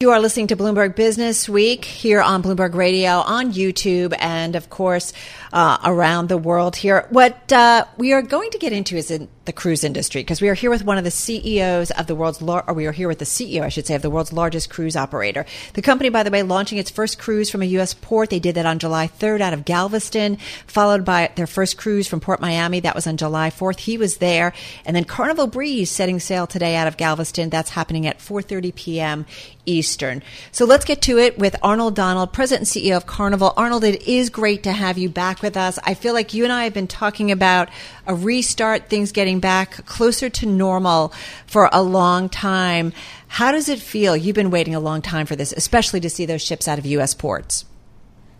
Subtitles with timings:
[0.00, 4.70] You are listening to Bloomberg Business Week here on Bloomberg Radio, on YouTube, and of
[4.70, 5.12] course,
[5.52, 7.08] uh, around the world here.
[7.10, 9.10] What uh, we are going to get into is
[9.48, 12.42] the cruise industry because we are here with one of the CEOs of the world's,
[12.42, 14.68] lar- or we are here with the CEO, I should say, of the world's largest
[14.68, 15.46] cruise operator.
[15.72, 17.94] The company, by the way, launching its first cruise from a U.S.
[17.94, 18.28] port.
[18.28, 22.20] They did that on July 3rd out of Galveston, followed by their first cruise from
[22.20, 22.80] Port Miami.
[22.80, 23.80] That was on July 4th.
[23.80, 24.52] He was there,
[24.84, 27.48] and then Carnival Breeze setting sail today out of Galveston.
[27.48, 29.26] That's happening at 4:30 p.m.
[29.68, 30.22] Eastern.
[30.50, 33.52] So let's get to it with Arnold Donald, President and CEO of Carnival.
[33.56, 35.78] Arnold, it is great to have you back with us.
[35.84, 37.68] I feel like you and I have been talking about
[38.06, 41.12] a restart, things getting back closer to normal
[41.46, 42.92] for a long time.
[43.28, 44.16] How does it feel?
[44.16, 46.86] You've been waiting a long time for this, especially to see those ships out of
[46.86, 47.14] U.S.
[47.14, 47.64] ports.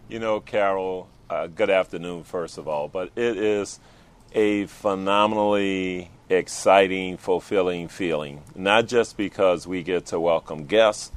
[0.09, 3.79] You know, Carol, uh, good afternoon, first of all, but it is
[4.33, 11.13] a phenomenally exciting, fulfilling feeling, not just because we get to welcome guests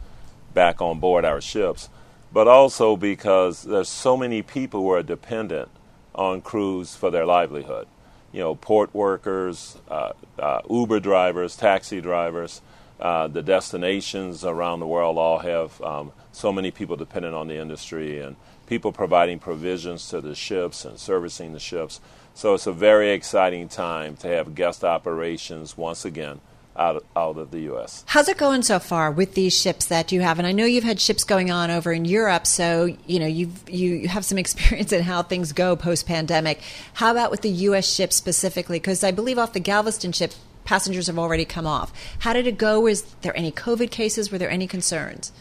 [0.54, 1.90] back on board our ships,
[2.32, 5.70] but also because there's so many people who are dependent
[6.16, 7.88] on crews for their livelihood.
[8.32, 12.62] You know, port workers, uh, uh, Uber drivers, taxi drivers,
[13.00, 17.58] uh, the destinations around the world all have um, so many people dependent on the
[17.58, 18.36] industry and
[18.68, 22.00] people providing provisions to the ships and servicing the ships.
[22.34, 26.40] So it's a very exciting time to have guest operations once again
[26.82, 28.04] out of, out of the U.S.
[28.08, 30.40] How's it going so far with these ships that you have?
[30.40, 33.70] And I know you've had ships going on over in Europe, so you know you've
[33.70, 36.60] you have some experience in how things go post pandemic.
[36.94, 37.88] How about with the U.S.
[37.88, 38.80] ships specifically?
[38.80, 40.34] Because I believe off the Galveston ship,
[40.66, 41.94] passengers have already come off.
[42.20, 42.88] How did it go?
[42.88, 44.32] Is there any COVID cases?
[44.32, 45.32] Were there any concerns?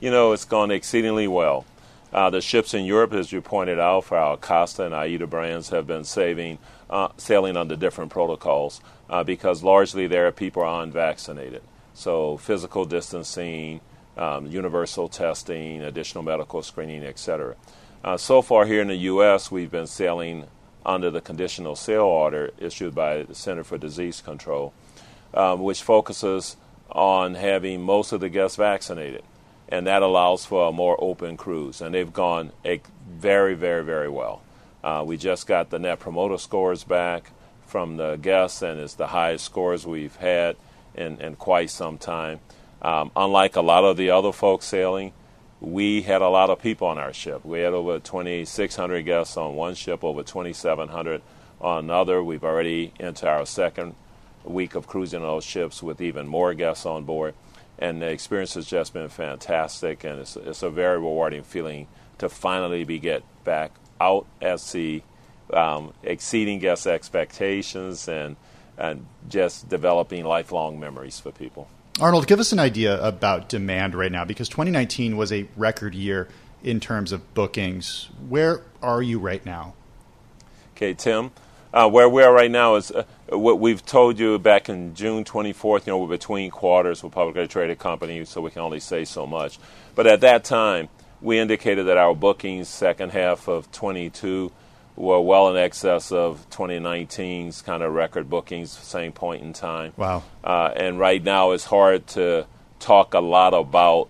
[0.00, 1.64] You know, it's gone exceedingly well.
[2.12, 5.70] Uh, the ships in Europe, as you pointed out, for our Costa and AIDA brands,
[5.70, 10.82] have been saving, uh, sailing under different protocols uh, because largely there are people are
[10.82, 11.62] unvaccinated.
[11.94, 13.80] So physical distancing,
[14.16, 17.56] um, universal testing, additional medical screening, etc.
[18.04, 20.46] Uh, so far here in the U.S., we've been sailing
[20.84, 24.72] under the conditional sail order issued by the Center for Disease Control,
[25.34, 26.56] um, which focuses
[26.90, 29.22] on having most of the guests vaccinated
[29.68, 31.80] and that allows for a more open cruise.
[31.80, 32.52] And they've gone
[33.08, 34.42] very, very, very well.
[34.82, 37.32] Uh, we just got the net promoter scores back
[37.66, 40.56] from the guests, and it's the highest scores we've had
[40.94, 42.40] in, in quite some time.
[42.82, 45.12] Um, unlike a lot of the other folks sailing,
[45.60, 47.44] we had a lot of people on our ship.
[47.44, 51.22] We had over 2,600 guests on one ship, over 2,700
[51.60, 52.22] on another.
[52.22, 53.94] We've already into our second
[54.44, 57.34] week of cruising those ships with even more guests on board
[57.78, 61.86] and the experience has just been fantastic, and it's, it's a very rewarding feeling
[62.18, 65.02] to finally be get back out at sea,
[65.52, 68.36] um, exceeding guest expectations, and
[68.78, 71.68] and just developing lifelong memories for people.
[71.98, 76.28] Arnold, give us an idea about demand right now, because 2019 was a record year
[76.62, 78.10] in terms of bookings.
[78.28, 79.74] Where are you right now?
[80.74, 81.30] Okay, Tim.
[81.72, 85.24] Uh, where we are right now is uh, what we've told you back in June
[85.24, 85.86] 24th.
[85.86, 89.26] You know, we're between quarters with publicly traded company, so we can only say so
[89.26, 89.58] much.
[89.94, 90.88] But at that time,
[91.20, 94.52] we indicated that our bookings second half of 22
[94.96, 99.92] were well in excess of 2019's kind of record bookings, same point in time.
[99.96, 100.22] Wow.
[100.42, 102.46] Uh, and right now, it's hard to
[102.78, 104.08] talk a lot about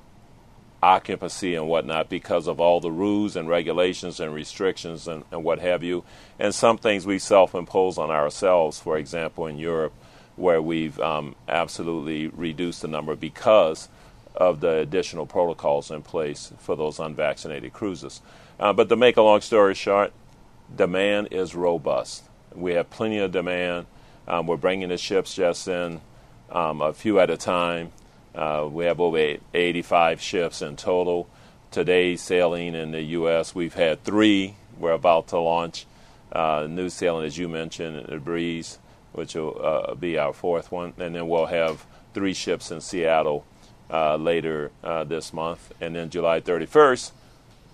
[0.83, 5.59] occupancy and whatnot because of all the rules and regulations and restrictions and, and what
[5.59, 6.05] have you.
[6.39, 9.93] And some things we self impose on ourselves, for example, in Europe,
[10.37, 13.89] where we've um, absolutely reduced the number because
[14.37, 18.21] of the additional protocols in place for those unvaccinated cruises.
[18.61, 20.13] Uh, but to make a long story short,
[20.75, 22.25] demand is robust.
[22.55, 23.87] We have plenty of demand.
[24.27, 26.01] Um, we're bringing the ships just in
[26.51, 27.93] um, a few at a time.
[28.35, 31.29] Uh, we have over 85 ships in total.
[31.71, 34.57] Today, sailing in the U.S., we've had three.
[34.79, 35.87] We're about to launch
[36.33, 38.79] uh, new sailing, as you mentioned, the Breeze,
[39.13, 40.93] which will uh, be our fourth one.
[40.99, 43.45] And then we'll have three ships in Seattle
[43.91, 45.73] uh, later uh, this month.
[45.81, 47.13] And then July 31st,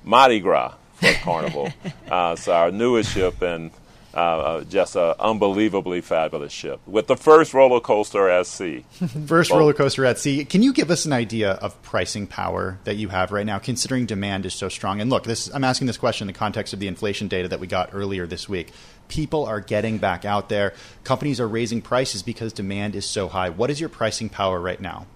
[0.04, 1.72] Mardi Gras for Carnival.
[2.12, 3.70] Uh, so our newest ship, and
[4.14, 8.84] uh, uh, just an unbelievably fabulous ship with the first roller coaster at sea.
[9.26, 10.44] first roller coaster at sea.
[10.44, 14.04] Can you give us an idea of pricing power that you have right now, considering
[14.04, 15.00] demand is so strong?
[15.00, 17.60] And look, this I'm asking this question in the context of the inflation data that
[17.60, 18.72] we got earlier this week.
[19.08, 20.74] People are getting back out there.
[21.04, 23.48] Companies are raising prices because demand is so high.
[23.48, 25.06] What is your pricing power right now?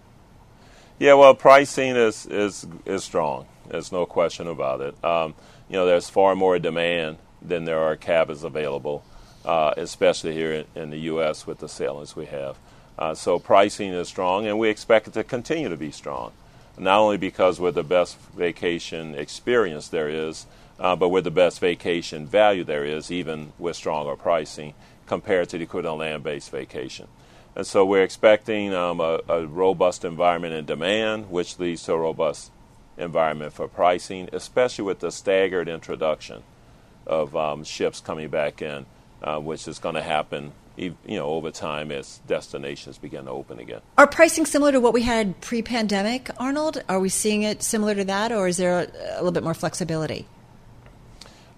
[0.98, 3.46] Yeah, well, pricing is is is strong.
[3.68, 5.04] There's no question about it.
[5.04, 5.34] Um,
[5.68, 9.04] you know, there's far more demand than there are cabins available,
[9.44, 11.46] uh, especially here in, in, the U.S.
[11.46, 12.56] with the sailings we have.
[12.98, 16.32] Uh, so pricing is strong, and we expect it to continue to be strong.
[16.78, 20.46] Not only because we're the best vacation experience there is,
[20.78, 24.74] uh, but we're the best vacation value there is, even with stronger pricing
[25.06, 27.08] compared to the equivalent land-based vacation.
[27.54, 31.98] And so we're expecting um, a, a robust environment in demand, which leads to a
[31.98, 32.50] robust
[32.98, 36.42] environment for pricing, especially with the staggered introduction
[37.06, 38.86] of um, ships coming back in,
[39.22, 43.58] uh, which is going to happen, you know, over time as destinations begin to open
[43.58, 43.80] again.
[43.96, 46.82] Are pricing similar to what we had pre-pandemic, Arnold?
[46.88, 49.54] Are we seeing it similar to that, or is there a, a little bit more
[49.54, 50.26] flexibility?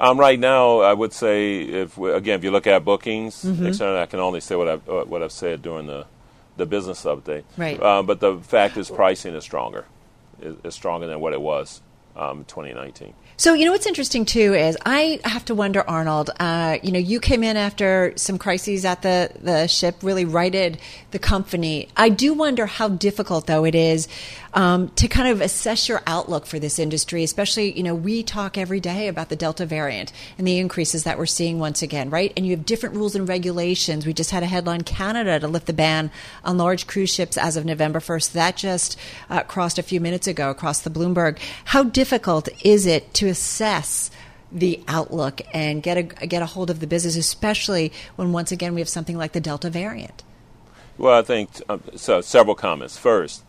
[0.01, 3.83] Um, right now, I would say, if we, again, if you look at bookings, mm-hmm.
[3.83, 6.07] I can only say what I've what I've said during the
[6.57, 7.45] the business update.
[7.57, 7.81] Right.
[7.83, 9.87] Uh, but the fact is, pricing is stronger,
[10.41, 11.81] is, is stronger than what it was
[12.19, 13.15] um, 2019.
[13.37, 16.99] So, you know, what's interesting too is I have to wonder, Arnold, uh, you know,
[16.99, 20.81] you came in after some crises at the, the ship, really righted
[21.13, 21.89] the company.
[21.97, 24.09] I do wonder how difficult, though, it is
[24.55, 28.57] um, to kind of assess your outlook for this industry, especially, you know, we talk
[28.57, 32.33] every day about the Delta variant and the increases that we're seeing once again, right?
[32.37, 34.07] And you have different rules and regulations.
[34.07, 36.11] We just had a headline Canada to lift the ban
[36.45, 38.33] on large cruise ships as of November 1st.
[38.33, 38.99] That just
[39.29, 41.39] uh, crossed a few minutes ago across the Bloomberg.
[41.67, 44.11] How difficult is it to assess
[44.51, 48.75] the outlook and get a get a hold of the business, especially when once again
[48.75, 50.23] we have something like the Delta variant?
[50.97, 52.21] Well, I think um, so.
[52.21, 52.97] Several comments.
[52.97, 53.45] First,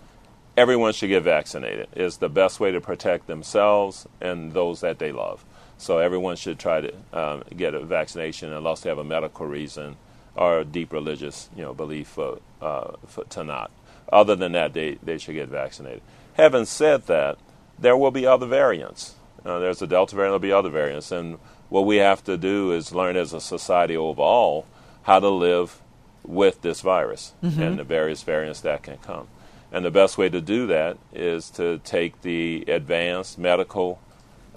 [0.59, 1.88] everyone should get vaccinated.
[1.94, 5.45] It's the best way to protect themselves and those that they love.
[5.77, 9.95] So everyone should try to um, get a vaccination unless they have a medical reason
[10.35, 13.71] or a deep religious, you know, belief for, uh, for, to not.
[14.11, 16.01] Other than that, they, they should get vaccinated.
[16.33, 17.38] Having said that,
[17.77, 19.15] there will be other variants.
[19.45, 21.09] Uh, there's a Delta variant, there'll be other variants.
[21.09, 21.38] And
[21.69, 24.65] what we have to do is learn as a society overall
[25.03, 25.79] how to live
[26.23, 27.61] with this virus mm-hmm.
[27.61, 29.29] and the various variants that can come.
[29.71, 34.00] And the best way to do that is to take the advanced medical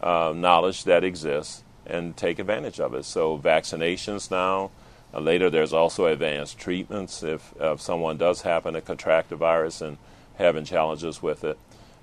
[0.02, 3.04] uh, knowledge that exists and take advantage of it.
[3.04, 4.70] So, vaccinations now.
[5.12, 9.82] Uh, later, there's also advanced treatments if, if someone does happen to contract the virus
[9.82, 9.98] and
[10.36, 11.58] having challenges with it.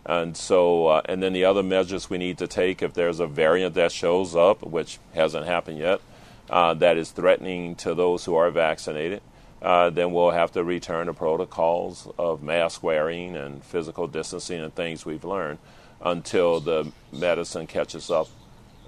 [0.06, 3.28] And so, uh, and then the other measures we need to take if there's a
[3.28, 6.02] variant that shows up, which hasn't happened yet,
[6.50, 9.22] uh, that is threatening to those who are vaccinated,
[9.62, 14.74] uh, then we'll have to return to protocols of mask wearing and physical distancing and
[14.74, 15.60] things we've learned
[16.02, 18.28] until the medicine catches up,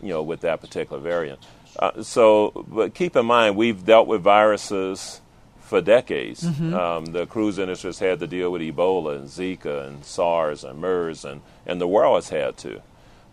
[0.02, 1.40] you know, with that particular variant.
[1.78, 5.22] Uh, so, but keep in mind, we've dealt with viruses
[5.60, 6.44] for decades.
[6.44, 6.74] Mm-hmm.
[6.74, 10.80] Um, the cruise industry has had to deal with Ebola and Zika and SARS and
[10.80, 12.82] MERS, and, and the world has had to.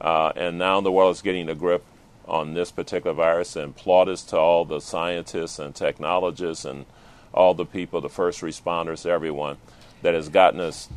[0.00, 1.85] Uh, and now the world is getting a grip
[2.26, 6.85] on this particular virus, and plaudits to all the scientists and technologists and
[7.32, 9.58] all the people, the first responders, everyone
[10.02, 10.88] that has gotten us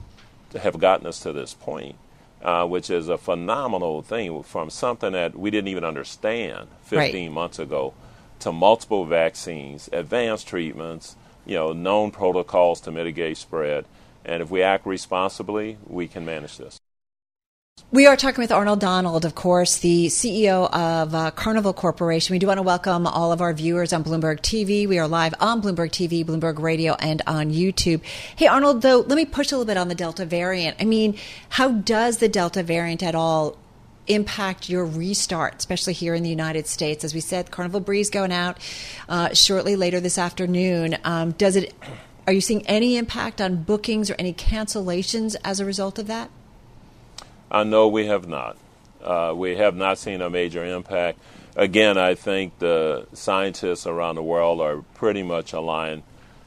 [0.60, 1.95] have gotten us to this point,
[2.42, 7.31] uh, which is a phenomenal thing from something that we didn't even understand 15 right.
[7.31, 7.94] months ago
[8.40, 13.85] to multiple vaccines, advanced treatments, you know, known protocols to mitigate spread.
[14.26, 16.81] And if we act responsibly, we can manage this.
[17.90, 22.33] We are talking with Arnold Donald, of course, the CEO of uh, Carnival Corporation.
[22.33, 24.88] We do want to welcome all of our viewers on Bloomberg TV.
[24.88, 28.02] We are live on Bloomberg TV, Bloomberg Radio, and on YouTube.
[28.38, 30.78] Hey, Arnold, though, let me push a little bit on the Delta variant.
[30.80, 31.18] I mean,
[31.50, 33.57] how does the Delta variant at all
[34.07, 37.04] impact your restart, especially here in the United States?
[37.04, 38.57] As we said, Carnival Breeze going out
[39.09, 40.97] uh, shortly later this afternoon.
[41.04, 41.73] Um, does it?
[42.26, 46.30] Are you seeing any impact on bookings or any cancellations as a result of that?
[47.52, 48.58] Uh, no, we have not.
[49.04, 51.20] Uh, we have not seen a major impact.
[51.58, 56.04] Again, I think the scientists around the world are pretty much aligned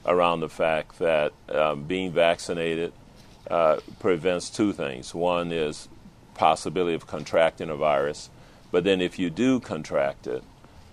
[0.06, 2.94] around the fact that um, being vaccinated
[3.50, 5.14] uh, prevents two things.
[5.14, 5.88] One is
[6.32, 8.30] possibility of contracting a virus.
[8.72, 10.42] But then, if you do contract it,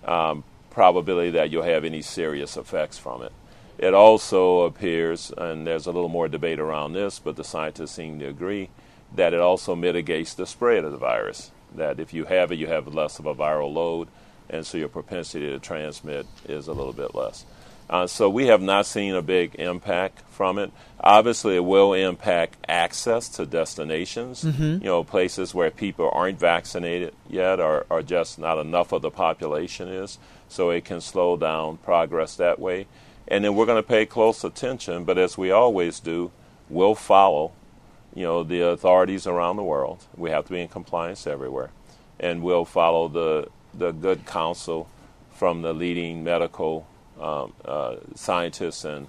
[0.04, 3.32] um, probability that you'll have any serious effects from it.
[3.78, 8.18] It also appears, and there's a little more debate around this, but the scientists seem
[8.20, 8.68] to agree
[9.14, 11.50] that it also mitigates the spread of the virus.
[11.74, 14.08] That if you have it, you have less of a viral load.
[14.50, 17.44] and so your propensity to transmit is a little bit less.
[17.88, 20.70] Uh, so we have not seen a big impact from it.
[21.00, 24.44] Obviously, it will impact access to destinations.
[24.44, 24.82] Mm-hmm.
[24.82, 29.10] You know, places where people aren't vaccinated yet, or, or just not enough of the
[29.10, 30.18] population is.
[30.48, 32.86] So it can slow down progress that way.
[33.28, 35.04] And then we're going to pay close attention.
[35.04, 36.30] But as we always do,
[36.68, 37.52] we'll follow.
[38.14, 40.04] You know, the authorities around the world.
[40.16, 41.70] We have to be in compliance everywhere,
[42.20, 44.88] and we'll follow the the good counsel
[45.30, 46.86] from the leading medical
[47.20, 49.06] um, uh, scientists and,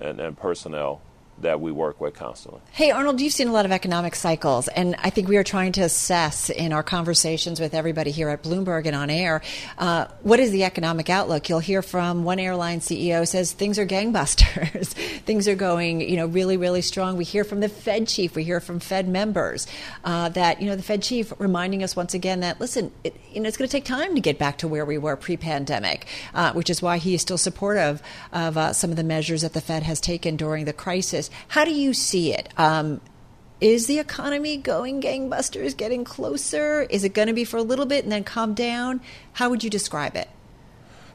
[0.00, 1.00] and, and personnel
[1.40, 2.60] that we work with constantly.
[2.72, 5.72] Hey, Arnold, you've seen a lot of economic cycles, and I think we are trying
[5.72, 9.42] to assess in our conversations with everybody here at Bloomberg and on air
[9.78, 11.48] uh, what is the economic outlook.
[11.48, 14.88] You'll hear from one airline CEO says things are gangbusters,
[15.24, 17.16] things are going, you know, really, really strong.
[17.16, 19.66] We hear from the Fed chief, we hear from Fed members
[20.04, 23.40] uh, that you know the Fed chief reminding us once again that listen, it, you
[23.40, 26.52] know, it's going to take time to get back to where we were pre-pandemic, uh,
[26.52, 29.60] which is why he is still supportive of uh, some of the measures that the
[29.60, 31.29] Fed has taken during the crisis.
[31.48, 32.48] How do you see it?
[32.56, 33.00] Um,
[33.60, 36.82] is the economy going gangbusters, getting closer?
[36.82, 39.00] Is it going to be for a little bit and then calm down?
[39.34, 40.28] How would you describe it?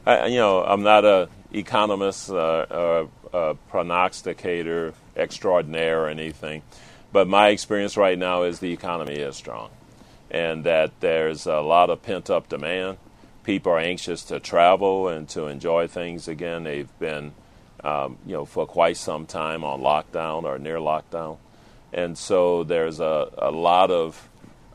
[0.06, 6.62] I, you know, I'm not a economist uh, a prognosticator extraordinaire or anything,
[7.12, 9.70] but my experience right now is the economy is strong,
[10.30, 12.98] and that there's a lot of pent up demand.
[13.42, 16.64] People are anxious to travel and to enjoy things again.
[16.64, 17.32] They've been
[17.86, 21.38] um, you know, for quite some time on lockdown or near lockdown.
[21.92, 24.28] And so there's a, a lot of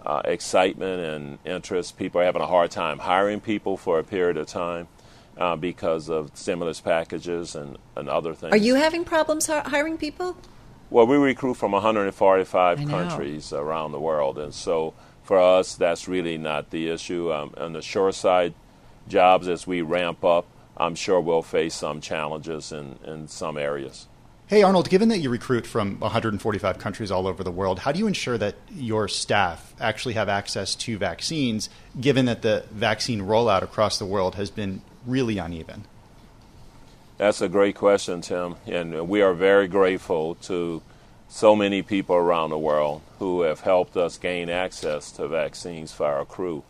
[0.05, 1.97] uh, excitement and interest.
[1.97, 4.87] People are having a hard time hiring people for a period of time
[5.37, 8.53] uh, because of stimulus packages and, and other things.
[8.53, 10.37] Are you having problems hiring people?
[10.89, 14.37] Well, we recruit from 145 countries around the world.
[14.37, 17.31] And so for us, that's really not the issue.
[17.31, 18.53] Um, on the shoreside
[19.09, 20.45] jobs, as we ramp up,
[20.77, 24.07] I'm sure we'll face some challenges in, in some areas.
[24.51, 27.99] Hey, Arnold, given that you recruit from 145 countries all over the world, how do
[27.99, 33.61] you ensure that your staff actually have access to vaccines, given that the vaccine rollout
[33.61, 35.85] across the world has been really uneven?
[37.17, 38.55] That's a great question, Tim.
[38.67, 40.81] And we are very grateful to
[41.29, 46.07] so many people around the world who have helped us gain access to vaccines for
[46.07, 46.63] our crew.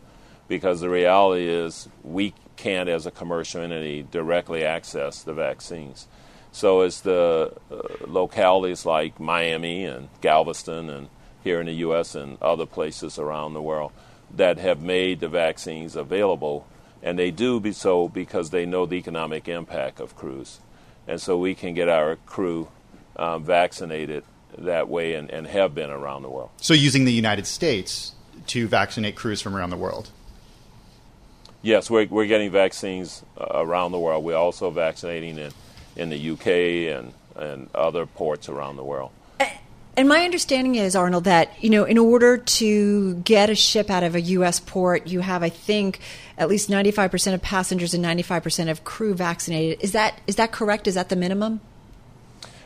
[0.46, 2.32] Because the reality is, we
[2.62, 6.06] can't, as a commercial entity, directly access the vaccines.
[6.52, 7.76] So it's the uh,
[8.06, 11.08] localities like Miami and Galveston and
[11.42, 12.14] here in the U.S.
[12.14, 13.90] and other places around the world
[14.36, 16.66] that have made the vaccines available,
[17.02, 20.60] and they do be so because they know the economic impact of crews,
[21.08, 22.68] and so we can get our crew
[23.16, 24.22] um, vaccinated
[24.56, 26.50] that way and, and have been around the world.
[26.58, 28.14] So using the United States
[28.48, 30.10] to vaccinate crews from around the world.
[31.62, 34.24] Yes, we're, we're getting vaccines uh, around the world.
[34.24, 35.52] We're also vaccinating in,
[35.96, 36.46] in the UK
[36.96, 39.12] and, and other ports around the world.
[39.94, 44.02] And my understanding is, Arnold, that you know, in order to get a ship out
[44.02, 44.58] of a U.S.
[44.58, 46.00] port, you have, I think,
[46.38, 49.82] at least ninety-five percent of passengers and ninety-five percent of crew vaccinated.
[49.82, 50.86] Is that is that correct?
[50.86, 51.60] Is that the minimum?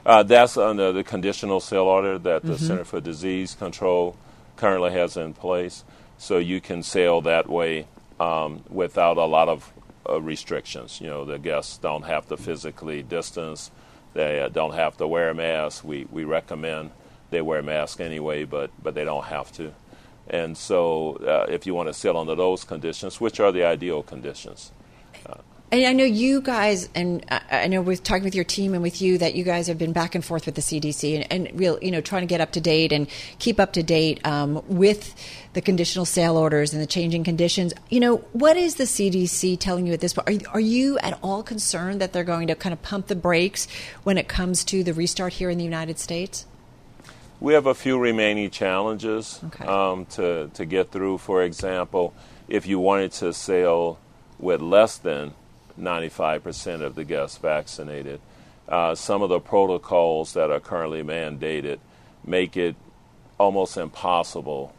[0.04, 2.64] Uh, that's under the conditional sail order that the mm-hmm.
[2.64, 4.16] Center for Disease Control
[4.56, 5.82] currently has in place.
[6.18, 7.88] So you can sail that way
[8.20, 9.72] um, without a lot of
[10.08, 11.00] uh, restrictions.
[11.00, 13.70] You know, the guests don't have to physically distance.
[14.14, 15.84] They uh, don't have to wear a mask.
[15.84, 16.90] We, we recommend
[17.30, 19.74] they wear a mask anyway, but, but they don't have to.
[20.28, 24.02] And so, uh, if you want to sit under those conditions, which are the ideal
[24.02, 24.72] conditions,
[25.72, 29.02] and I know you guys, and I know with talking with your team and with
[29.02, 31.76] you, that you guys have been back and forth with the CDC and, and real,
[31.82, 33.08] you know, trying to get up to date and
[33.40, 35.14] keep up to date um, with
[35.54, 37.72] the conditional sail orders and the changing conditions.
[37.90, 40.28] You know, what is the CDC telling you at this point?
[40.28, 43.16] Are you, are you at all concerned that they're going to kind of pump the
[43.16, 43.66] brakes
[44.04, 46.46] when it comes to the restart here in the United States?
[47.40, 49.66] We have a few remaining challenges okay.
[49.66, 51.18] um, to to get through.
[51.18, 52.14] For example,
[52.48, 53.98] if you wanted to sail
[54.38, 55.34] with less than
[55.78, 58.20] 95% of the guests vaccinated.
[58.68, 61.78] Uh, some of the protocols that are currently mandated
[62.24, 62.74] make it
[63.38, 64.74] almost impossible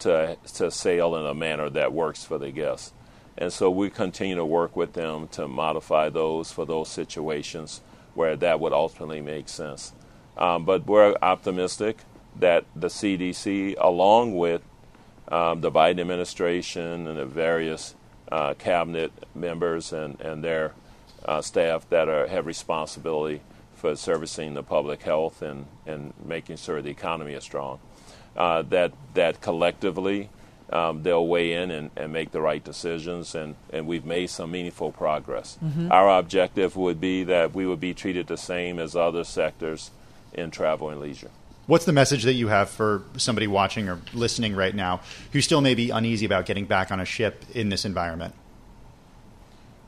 [0.00, 2.92] to, to sail in a manner that works for the guests.
[3.38, 7.80] And so we continue to work with them to modify those for those situations
[8.14, 9.92] where that would ultimately make sense.
[10.36, 11.98] Um, but we're optimistic
[12.36, 14.62] that the CDC, along with
[15.28, 17.94] um, the Biden administration and the various
[18.32, 20.72] uh, cabinet members and, and their
[21.26, 23.42] uh, staff that are, have responsibility
[23.76, 27.78] for servicing the public health and, and making sure the economy is strong.
[28.34, 30.30] Uh, that, that collectively
[30.70, 34.50] um, they'll weigh in and, and, make the right decisions, and, and we've made some
[34.50, 35.58] meaningful progress.
[35.62, 35.92] Mm-hmm.
[35.92, 39.90] Our objective would be that we would be treated the same as other sectors
[40.32, 41.30] in travel and leisure.
[41.66, 45.00] What's the message that you have for somebody watching or listening right now
[45.32, 48.34] who still may be uneasy about getting back on a ship in this environment?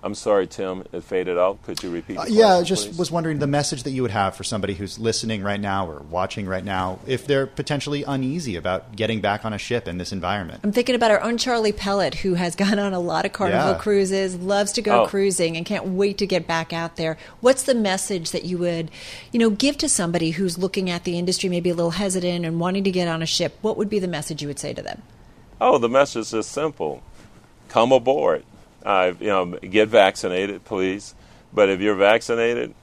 [0.04, 1.62] I'm sorry, Tim, it faded out.
[1.62, 2.18] Could you repeat?
[2.18, 2.98] Uh, yeah, I just please?
[2.98, 6.00] was wondering the message that you would have for somebody who's listening right now or
[6.02, 10.12] watching right now, if they're potentially uneasy about getting back on a ship in this
[10.12, 10.60] environment.
[10.62, 13.70] I'm thinking about our own Charlie Pellet, who has gone on a lot of Carnival
[13.70, 13.78] yeah.
[13.78, 15.06] cruises, loves to go oh.
[15.06, 17.16] cruising, and can't wait to get back out there.
[17.40, 18.90] What's the message that you would,
[19.32, 22.60] you know, give to somebody who's looking at the industry, maybe a little hesitant and
[22.60, 23.56] wanting to get on a ship?
[23.62, 25.00] What would be the message you would say to them?
[25.62, 27.02] Oh, the message is simple:
[27.70, 28.44] come aboard
[28.84, 31.14] uh, you know, get vaccinated, please.
[31.52, 32.74] But if you're vaccinated,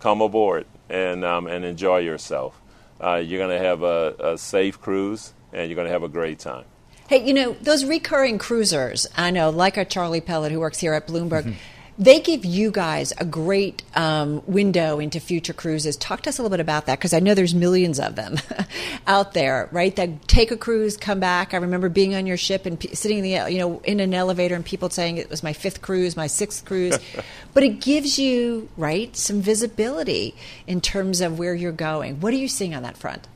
[0.00, 2.60] come aboard and um, and enjoy yourself.
[3.00, 6.08] Uh, you're going to have a, a safe cruise, and you're going to have a
[6.08, 6.64] great time.
[7.08, 9.06] Hey, you know those recurring cruisers.
[9.16, 11.44] I know, like our Charlie Pellet, who works here at Bloomberg.
[11.44, 11.52] Mm-hmm
[11.98, 15.96] they give you guys a great um, window into future cruises.
[15.96, 18.36] Talk to us a little bit about that because I know there's millions of them
[19.06, 19.94] out there, right?
[19.96, 21.54] That take a cruise, come back.
[21.54, 24.12] I remember being on your ship and p- sitting in the you know in an
[24.12, 26.98] elevator and people saying it was my fifth cruise, my sixth cruise,
[27.54, 30.34] but it gives you right some visibility
[30.66, 32.20] in terms of where you're going.
[32.20, 33.26] What are you seeing on that front?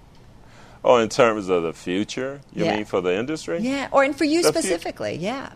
[0.85, 2.77] Oh, in terms of the future, you yeah.
[2.77, 3.59] mean for the industry?
[3.61, 5.53] Yeah, or and for you the specifically, fu- yeah.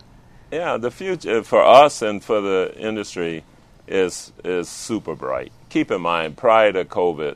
[0.51, 3.43] Yeah, the future for us and for the industry
[3.87, 5.51] is is super bright.
[5.69, 7.35] Keep in mind, prior to COVID,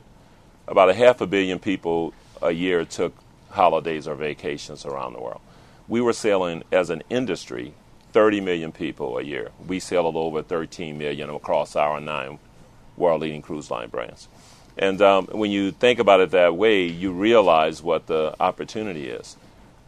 [0.68, 3.12] about a half a billion people a year took
[3.50, 5.40] holidays or vacations around the world.
[5.88, 7.74] We were sailing as an industry
[8.12, 9.50] 30 million people a year.
[9.66, 12.38] We sailed over 13 million across our nine
[12.96, 14.28] world leading cruise line brands.
[14.78, 19.36] And um, when you think about it that way, you realize what the opportunity is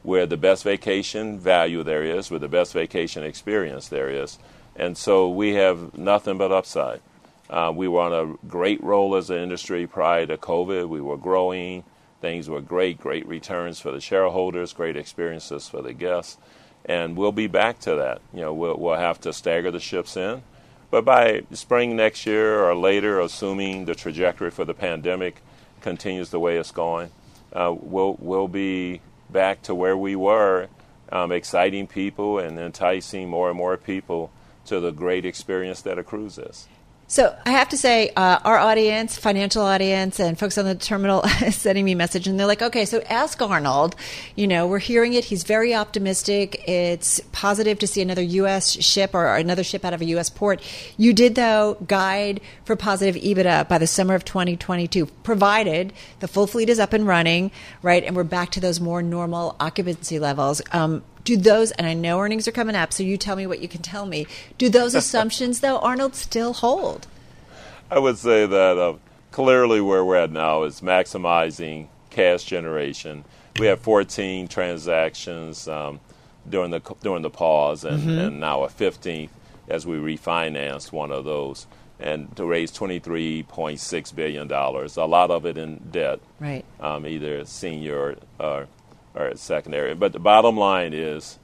[0.02, 4.38] where the best vacation value there is, where the best vacation experience there is.
[4.74, 7.00] And so we have nothing but upside.
[7.48, 10.88] Uh, we were on a great roll as an industry prior to COVID.
[10.88, 11.84] We were growing.
[12.20, 16.38] Things were great, great returns for the shareholders, great experiences for the guests.
[16.84, 18.22] And we'll be back to that.
[18.32, 20.42] You know, we'll, we'll have to stagger the ships in.
[20.90, 25.42] But by spring next year or later, assuming the trajectory for the pandemic
[25.80, 27.10] continues the way it's going,
[27.52, 29.00] uh, we'll, we'll be
[29.32, 30.68] back to where we were,
[31.10, 34.30] um, exciting people and enticing more and more people
[34.66, 36.68] to the great experience that a cruise is.
[37.08, 41.22] So I have to say, uh, our audience, financial audience, and folks on the terminal
[41.44, 43.96] is sending me a message, and they're like, "Okay, so ask Arnold.
[44.34, 45.24] You know, we're hearing it.
[45.26, 46.66] He's very optimistic.
[46.66, 48.70] It's positive to see another U.S.
[48.82, 50.30] ship or another ship out of a U.S.
[50.30, 50.62] port.
[50.96, 56.46] You did though guide for positive EBITDA by the summer of 2022, provided the full
[56.46, 57.50] fleet is up and running,
[57.82, 60.62] right, and we're back to those more normal occupancy levels.
[60.72, 63.60] Um, do those and i know earnings are coming up so you tell me what
[63.60, 64.26] you can tell me.
[64.58, 67.06] Do those assumptions though arnold still hold?
[67.90, 68.94] I would say that uh,
[69.30, 73.24] clearly where we're at now is maximizing cash generation.
[73.58, 76.00] We have 14 transactions um,
[76.48, 78.18] during the during the pause and, mm-hmm.
[78.18, 79.30] and now a 15th
[79.68, 81.66] as we refinance one of those
[82.00, 86.18] and to raise $23.6 billion a lot of it in debt.
[86.40, 86.64] Right.
[86.80, 88.68] Um, either senior or or
[89.34, 89.94] secondary.
[89.94, 91.38] But the bottom line is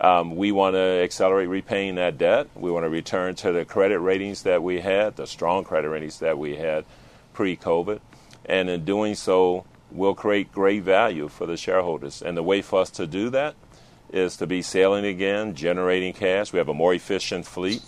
[0.00, 2.48] um, we want to accelerate repaying that debt.
[2.54, 6.18] We want to return to the credit ratings that we had, the strong credit ratings
[6.18, 6.84] that we had
[7.32, 8.00] pre COVID.
[8.44, 12.20] And in doing so, we'll create great value for the shareholders.
[12.20, 13.54] And the way for us to do that
[14.12, 16.52] is to be sailing again, generating cash.
[16.52, 17.82] We have a more efficient fleet.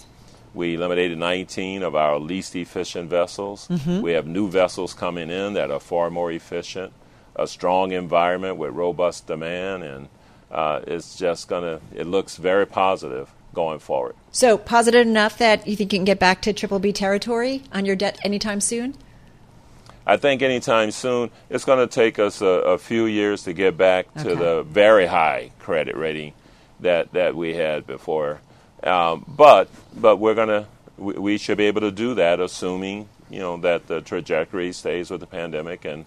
[0.54, 3.66] We eliminated 19 of our least efficient vessels.
[3.66, 4.02] Mm-hmm.
[4.02, 6.92] We have new vessels coming in that are far more efficient
[7.36, 10.08] a strong environment with robust demand, and
[10.50, 14.14] uh, it's just going to, it looks very positive going forward.
[14.30, 17.84] So, positive enough that you think you can get back to triple B territory on
[17.84, 18.94] your debt anytime soon?
[20.06, 21.30] I think anytime soon.
[21.48, 25.06] It's going to take us a, a, few years to get back to the very
[25.06, 26.34] high credit rating
[26.80, 28.40] that, that we had before.
[28.82, 30.66] Um, but but we're going to
[30.98, 35.10] we, we should be able to do that, assuming you know that the trajectory stays
[35.10, 36.04] with the pandemic and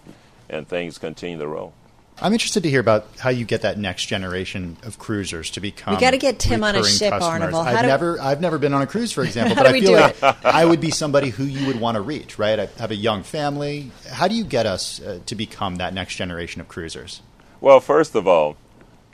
[0.48, 1.74] and things continue to roll.
[2.20, 5.94] I'm interested to hear about how you get that next generation of cruisers to become.
[5.94, 7.54] We got to get Tim on a ship, customers.
[7.54, 7.66] Arnold.
[7.66, 10.64] I've never, I've never been on a cruise, for example, but I feel like I
[10.64, 12.58] would be somebody who you would want to reach, right?
[12.58, 13.92] I have a young family.
[14.10, 17.22] How do you get us uh, to become that next generation of cruisers?
[17.60, 18.56] Well, first of all,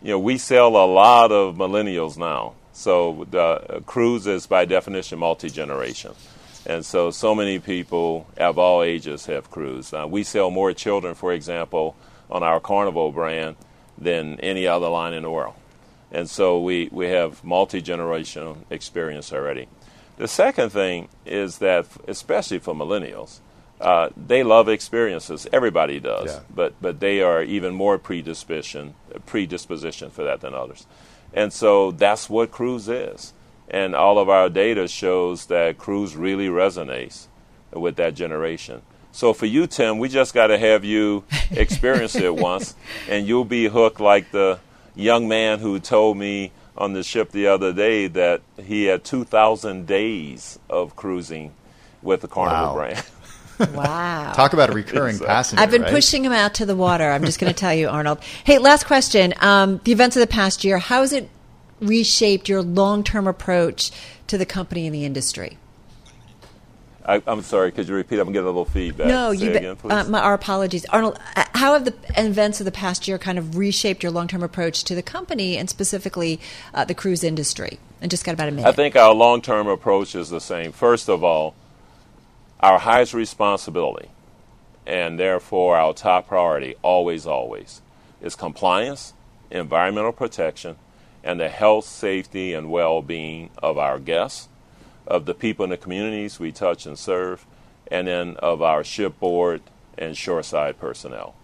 [0.03, 4.65] you know, we sell a lot of millennials now, so the uh, cruise is by
[4.65, 6.15] definition multi generation.
[6.67, 9.93] And so, so many people of all ages have cruised.
[9.93, 11.95] Uh, we sell more children, for example,
[12.31, 13.57] on our Carnival brand
[13.99, 15.55] than any other line in the world.
[16.11, 19.69] And so we, we have multi generational experience already.
[20.17, 23.41] The second thing is that, especially for millennials,
[23.81, 25.47] uh, they love experiences.
[25.53, 26.41] Everybody does, yeah.
[26.55, 28.95] but but they are even more predisposition
[29.27, 30.87] predisposition for that than others,
[31.33, 33.33] and so that's what cruise is.
[33.69, 37.27] And all of our data shows that cruise really resonates
[37.73, 38.83] with that generation.
[39.13, 42.75] So for you, Tim, we just got to have you experience it once,
[43.09, 44.59] and you'll be hooked like the
[44.95, 49.87] young man who told me on the ship the other day that he had 2,000
[49.87, 51.53] days of cruising
[52.03, 52.75] with the Carnival wow.
[52.75, 53.05] brand.
[53.73, 54.33] Wow.
[54.33, 55.63] Talk about a recurring passenger.
[55.63, 55.93] I've been right?
[55.93, 57.09] pushing him out to the water.
[57.09, 58.19] I'm just going to tell you, Arnold.
[58.43, 59.33] Hey, last question.
[59.41, 61.31] Um, the events of the past year, how has it
[61.81, 63.91] reshaped your long term approach
[64.27, 65.59] to the company and the industry?
[67.07, 68.19] I, am sorry, could you repeat?
[68.19, 69.09] I'm getting a little feedback.
[69.09, 69.51] No, Say you.
[69.51, 71.19] Be, again, uh, my, our apologies, Arnold.
[71.37, 74.85] Uh, how have the events of the past year kind of reshaped your long-term approach
[74.85, 76.41] to the company and specifically
[76.73, 77.79] uh, the cruise industry?
[78.01, 78.67] And just got about a minute.
[78.67, 80.73] I think our long-term approach is the same.
[80.73, 81.55] First of all,
[82.61, 84.09] our highest responsibility,
[84.87, 87.83] and therefore our top priority, always, always,
[88.23, 89.13] is compliance,
[89.51, 90.77] environmental protection,
[91.25, 94.49] and the health, safety, and well-being of our guests
[95.07, 97.45] of the people in the communities we touch and serve,
[97.91, 99.61] and then of our shipboard
[99.99, 101.35] and shoreside personnel.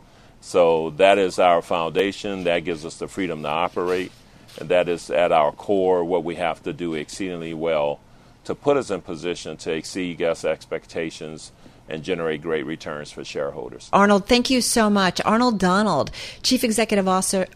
[0.41, 2.45] So that is our foundation.
[2.45, 4.13] That gives us the freedom to operate,
[4.59, 8.01] and that is at our core what we have to do exceedingly well
[8.45, 11.53] to put us in position to exceed guest expectations
[11.91, 13.89] and generate great returns for shareholders.
[13.93, 15.21] Arnold, thank you so much.
[15.25, 16.11] Arnold Donald,
[16.43, 17.47] Chief Executive Officer,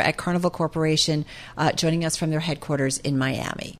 [0.00, 1.24] at Carnival Corporation,
[1.56, 3.76] uh, joining us from their headquarters in Miami.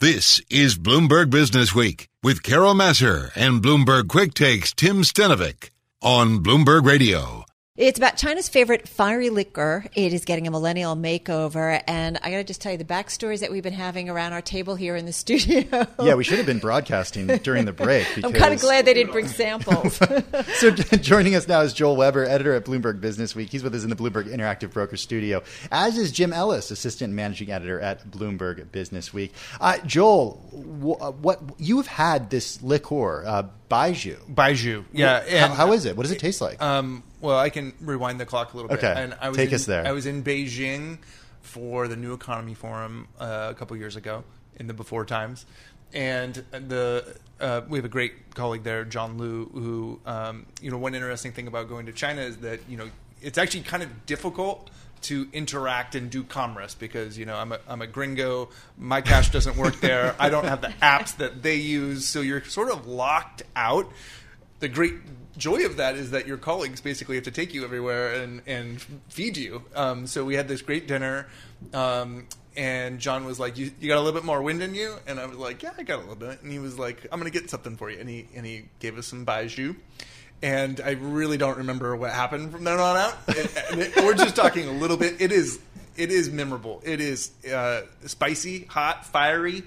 [0.00, 5.70] This is Bloomberg Business Week with Carol Massar and Bloomberg Quick Takes Tim Stenovec
[6.02, 7.44] on Bloomberg Radio.
[7.74, 9.86] It's about China's favorite fiery liquor.
[9.94, 11.82] It is getting a millennial makeover.
[11.86, 14.42] And I got to just tell you the backstories that we've been having around our
[14.42, 15.86] table here in the studio.
[15.98, 18.06] Yeah, we should have been broadcasting during the break.
[18.22, 19.96] I'm kind of glad they didn't bring samples.
[20.56, 23.48] so joining us now is Joel Weber, editor at Bloomberg Business Week.
[23.48, 27.50] He's with us in the Bloomberg Interactive Broker studio, as is Jim Ellis, assistant managing
[27.50, 29.32] editor at Bloomberg Business Week.
[29.62, 34.18] Uh, Joel, uh, what you've had this liqueur, uh, Baijiu.
[34.32, 35.46] Baijiu, yeah.
[35.46, 35.96] How, how is it?
[35.96, 36.60] What does it taste like?
[36.60, 38.78] Um, well, I can rewind the clock a little bit.
[38.84, 39.86] Okay, and I was take in, us there.
[39.86, 40.98] I was in Beijing
[41.40, 44.24] for the New Economy Forum uh, a couple years ago
[44.56, 45.46] in the before times,
[45.92, 50.78] and the uh, we have a great colleague there, John Liu, who um, you know
[50.78, 52.88] one interesting thing about going to China is that you know
[53.20, 54.70] it's actually kind of difficult
[55.02, 58.48] to interact and do commerce because you know I'm a I'm a gringo.
[58.78, 60.14] My cash doesn't work there.
[60.18, 63.90] I don't have the apps that they use, so you're sort of locked out.
[64.60, 64.94] The great
[65.36, 68.80] joy of that is that your colleagues basically have to take you everywhere and and
[69.08, 69.62] feed you.
[69.74, 71.26] Um, so we had this great dinner.
[71.72, 74.96] Um, and John was like, you, "You got a little bit more wind in you,"
[75.06, 77.18] and I was like, "Yeah, I got a little bit." And he was like, "I'm
[77.18, 79.74] gonna get something for you," and he and he gave us some baijiu,
[80.42, 83.16] and I really don't remember what happened from then on out.
[83.28, 83.50] It,
[83.96, 85.20] it, we're just talking a little bit.
[85.20, 85.60] It is
[85.96, 86.82] it is memorable.
[86.84, 89.62] It is uh, spicy, hot, fiery.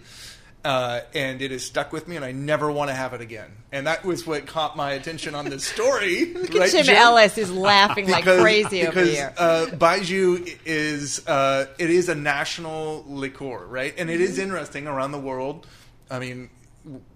[0.64, 3.52] Uh, and it has stuck with me, and I never want to have it again.
[3.72, 6.26] And that was what caught my attention on this story.
[6.34, 9.34] Look right, Jim, Jim, Ellis is laughing because, like crazy because, over here.
[9.38, 13.94] Uh, Baijiu is uh, it is a national liqueur, right?
[13.96, 15.68] And it is interesting around the world.
[16.10, 16.50] I mean,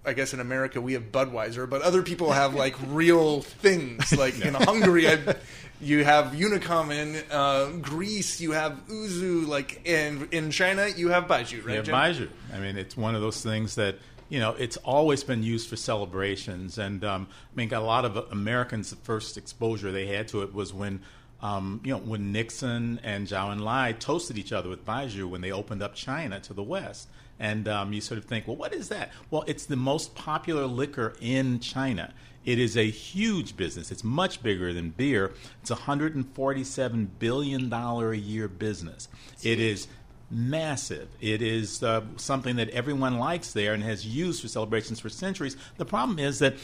[0.06, 4.12] I guess in America we have Budweiser, but other people have like real things.
[4.18, 5.36] Like in Hungary, I,
[5.82, 6.92] you have Unicum.
[6.92, 9.48] In uh, Greece, you have Ouzo.
[9.48, 11.76] Like in in China, you have Baijiu, right?
[11.76, 12.30] Yeah, Baijiu.
[12.54, 13.98] I mean, it's one of those things that
[14.30, 18.18] you know it's always been used for celebrations, and um, I mean, a lot of
[18.32, 21.02] Americans' first exposure they had to it was when.
[21.42, 25.54] Um, you know, when Nixon and Zhou Enlai toasted each other with Baijiu when they
[25.54, 27.08] opened up China to the West.
[27.40, 29.12] And um, you sort of think, well, what is that?
[29.32, 32.14] Well, it's the most popular liquor in China.
[32.46, 33.92] It is a huge business.
[33.92, 35.34] It's much bigger than beer.
[35.62, 39.08] It's a $147 billion a year business.
[39.44, 39.88] It is
[40.32, 41.10] massive.
[41.22, 45.58] It is uh, something that everyone likes there and has used for celebrations for centuries.
[45.78, 46.56] The problem is that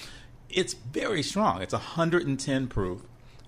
[0.50, 1.62] it's very strong.
[1.62, 3.02] It's 110 proof.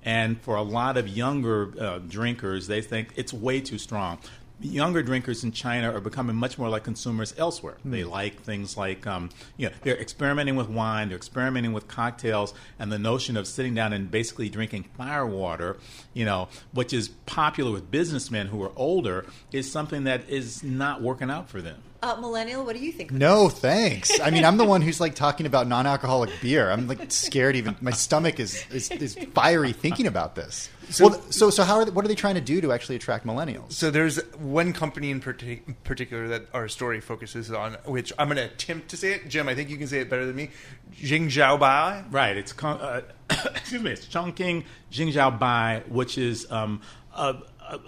[0.03, 4.19] And for a lot of younger uh, drinkers, they think it's way too strong
[4.59, 7.77] younger drinkers in China are becoming much more like consumers elsewhere.
[7.85, 7.91] Mm.
[7.91, 12.53] They like things like, um, you know, they're experimenting with wine, they're experimenting with cocktails,
[12.79, 15.77] and the notion of sitting down and basically drinking fire water,
[16.13, 21.01] you know, which is popular with businessmen who are older, is something that is not
[21.01, 21.81] working out for them.
[22.01, 23.11] Uh, millennial, what do you think?
[23.11, 24.19] No, thanks.
[24.19, 26.69] I mean, I'm the one who's like talking about non-alcoholic beer.
[26.69, 27.55] I'm like scared.
[27.55, 30.69] Even my stomach is is, is fiery thinking about this.
[30.89, 32.97] So, well, so so how are they, what are they trying to do to actually
[32.97, 33.71] attract millennials?
[33.73, 38.37] So there's one company in partic- particular that our story focuses on, which I'm going
[38.37, 39.27] to attempt to say it.
[39.27, 40.51] Jim, I think you can say it better than me.
[40.93, 42.37] Jingzhou Right.
[42.37, 43.91] It's uh, excuse me.
[43.91, 46.81] It's Chongqing Jiangxiaobai, which is um,
[47.15, 47.79] a, a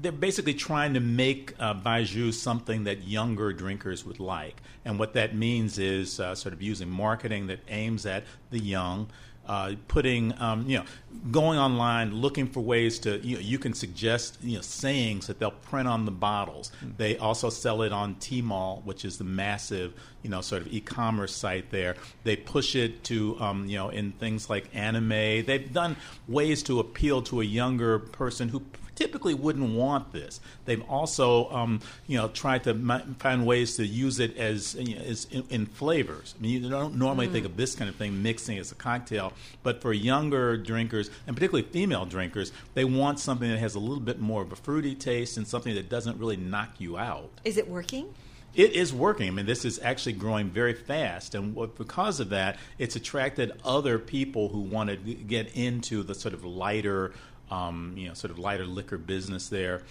[0.00, 4.60] they're basically trying to make uh, Baijiu something that younger drinkers would like.
[4.84, 9.08] And what that means is uh, sort of using marketing that aims at the young.
[9.44, 10.84] Uh, putting, um, you know,
[11.32, 15.40] going online, looking for ways to, you know, you can suggest, you know, sayings that
[15.40, 16.70] they'll print on the bottles.
[16.76, 16.90] Mm-hmm.
[16.96, 21.34] They also sell it on Tmall, which is the massive, you know, sort of e-commerce
[21.34, 21.96] site there.
[22.22, 25.08] They push it to, um, you know, in things like anime.
[25.08, 25.96] They've done
[26.28, 28.62] ways to appeal to a younger person who
[29.02, 30.40] typically wouldn't want this.
[30.64, 35.02] They've also, um, you know, tried to find ways to use it as, you know,
[35.02, 36.36] as in, in, flavors.
[36.38, 37.32] I mean, you don't normally mm.
[37.32, 39.32] think of this kind of thing mixing as a cocktail,
[39.64, 44.00] but for younger drinkers, and particularly female drinkers, they want something that has a little
[44.00, 47.30] bit more of a fruity taste and something that doesn't really knock you out.
[47.44, 48.14] Is it working?
[48.54, 49.28] It is working.
[49.28, 53.98] I mean, this is actually growing very fast, and because of that, it's attracted other
[53.98, 57.14] people who want to get into the sort of lighter
[57.52, 59.82] um, you know, sort of lighter liquor business there.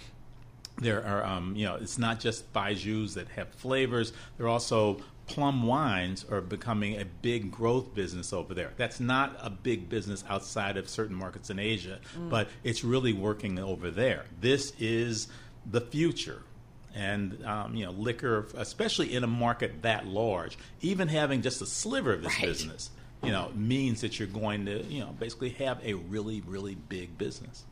[0.78, 4.12] There are, um, you know, it's not just baijius that have flavors.
[4.36, 8.72] There are also plum wines are becoming a big growth business over there.
[8.76, 12.28] That's not a big business outside of certain markets in Asia, mm.
[12.28, 14.24] but it's really working over there.
[14.40, 15.28] This is
[15.64, 16.42] the future.
[16.94, 21.66] And um, you know, liquor, especially in a market that large, even having just a
[21.66, 22.46] sliver of this right.
[22.46, 22.90] business
[23.22, 27.16] you know, means that you're going to, you know, basically have a really, really big
[27.18, 27.64] business.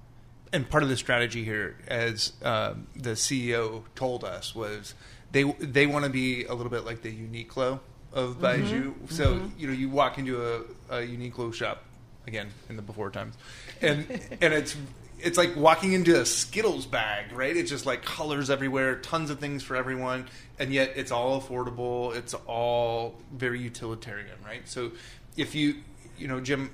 [0.52, 4.94] And part of the strategy here, as um, the CEO told us, was
[5.30, 7.78] they they want to be a little bit like the Uniqlo
[8.12, 8.40] of.
[8.40, 8.92] Baijiu.
[8.92, 9.06] Mm-hmm.
[9.06, 9.60] So mm-hmm.
[9.60, 10.60] you know, you walk into a,
[10.90, 11.84] a Uniqlo shop
[12.26, 13.36] again in the before times,
[13.80, 14.06] and
[14.40, 14.76] and it's
[15.22, 17.56] it's like walking into a Skittles bag, right?
[17.56, 20.26] It's just like colors everywhere, tons of things for everyone,
[20.58, 22.14] and yet it's all affordable.
[22.14, 24.68] It's all very utilitarian, right?
[24.68, 24.92] So
[25.36, 25.76] if you,
[26.18, 26.70] you know, Jim,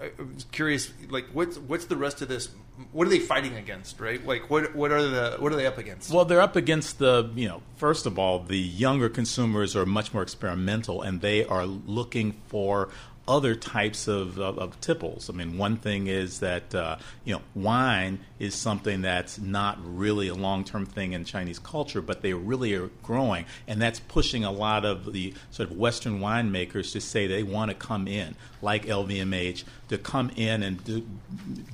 [0.00, 2.48] I was curious, like what's what's the rest of this?
[2.92, 4.24] What are they fighting against, right?
[4.24, 6.10] Like what what are the what are they up against?
[6.10, 10.12] Well, they're up against the you know first of all the younger consumers are much
[10.12, 12.90] more experimental and they are looking for
[13.28, 15.28] other types of, of, of, tipples.
[15.28, 20.28] I mean, one thing is that uh, you know wine is something that's not really
[20.28, 24.50] a long-term thing in Chinese culture, but they really are growing, and that's pushing a
[24.50, 28.86] lot of the sort of Western winemakers to say they want to come in, like
[28.86, 31.06] LVMH, to come in and do,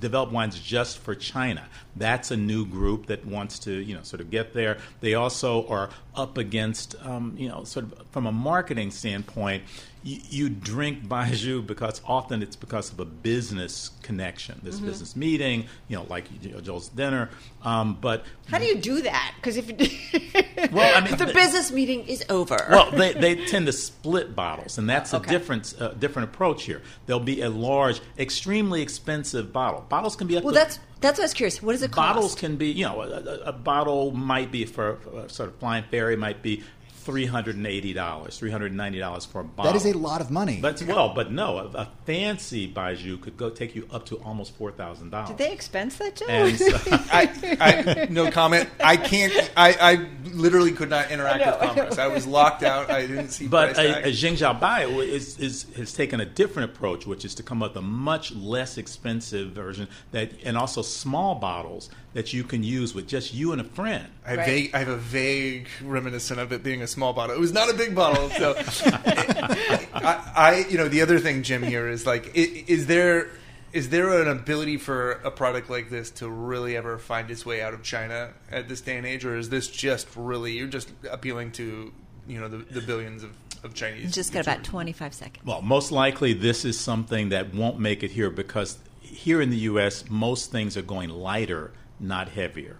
[0.01, 1.65] develop wines just for China.
[1.97, 4.79] That's a new group that wants to you know sort of get there.
[5.01, 9.65] They also are up against um, you know sort of from a marketing standpoint
[10.05, 14.87] you, you drink baijiu because often it's because of a business connection, this mm-hmm.
[14.87, 17.31] business meeting, you know, like you know, Joel's dinner.
[17.63, 19.35] Um, but how do you do that?
[19.37, 19.67] Because if,
[20.73, 24.77] well, I mean, the, business meeting is over, well, they, they tend to split bottles,
[24.77, 25.27] and that's okay.
[25.27, 26.83] a different uh, different approach here.
[27.07, 29.85] There'll be a large, extremely expensive bottle.
[29.89, 30.53] Bottles can be up well.
[30.53, 31.63] To, that's that's what I was curious.
[31.63, 32.15] What does it cost?
[32.15, 35.57] Bottles can be, you know, a, a, a bottle might be for, for sort of
[35.57, 36.63] flying fairy might be
[37.05, 39.73] three hundred and eighty dollars, three hundred and ninety dollars for a bottle.
[39.73, 40.59] That is a lot of money.
[40.61, 44.55] But well, but no, a, a fancy baijiu could go take you up to almost
[44.57, 45.29] four thousand dollars.
[45.29, 46.51] Did they expense that, Joe?
[46.51, 46.79] So,
[47.13, 48.69] I, I, no comment.
[48.83, 49.33] I can't.
[49.57, 51.99] I, I literally could not interact with commerce.
[51.99, 52.91] I, I, was locked out.
[52.91, 53.47] I didn't see.
[53.47, 57.63] But a, a Jiangxiaobai is, is has taken a different approach, which is to come
[57.63, 62.63] up with a much less expensive version that, and also small bottles that you can
[62.63, 64.07] use with just you and a friend.
[64.25, 64.47] I, right.
[64.47, 67.37] vague, I have a vague reminiscent of it being a small bottle.
[67.37, 71.63] It was not a big bottle, so I, I, you know, the other thing, Jim,
[71.63, 73.29] here is like, is there
[73.73, 77.61] is there an ability for a product like this to really ever find its way
[77.61, 80.93] out of China at this day and age, or is this just really you're just
[81.11, 81.93] appealing to
[82.29, 84.15] you know the, the billions of, of Chinese?
[84.15, 85.45] Just got about twenty five seconds.
[85.45, 89.59] Well, most likely this is something that won't make it here because here in the
[89.59, 90.05] U.S.
[90.09, 92.79] most things are going lighter not heavier.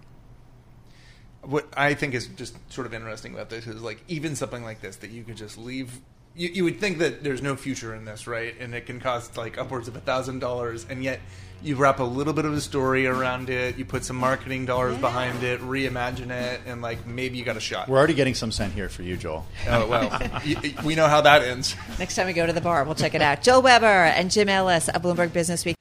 [1.41, 4.81] What I think is just sort of interesting about this is like even something like
[4.81, 6.01] this that you could just leave.
[6.35, 8.55] You, you would think that there's no future in this, right?
[8.59, 11.19] And it can cost like upwards of a thousand dollars, and yet
[11.61, 13.77] you wrap a little bit of a story around it.
[13.77, 15.01] You put some marketing dollars yeah.
[15.01, 17.87] behind it, reimagine it, and like maybe you got a shot.
[17.87, 19.45] We're already getting some sent here for you, Joel.
[19.69, 20.31] Oh well,
[20.83, 21.75] we know how that ends.
[21.99, 23.41] Next time we go to the bar, we'll check it out.
[23.41, 25.75] Joel Weber and Jim Ellis of Bloomberg Business Week.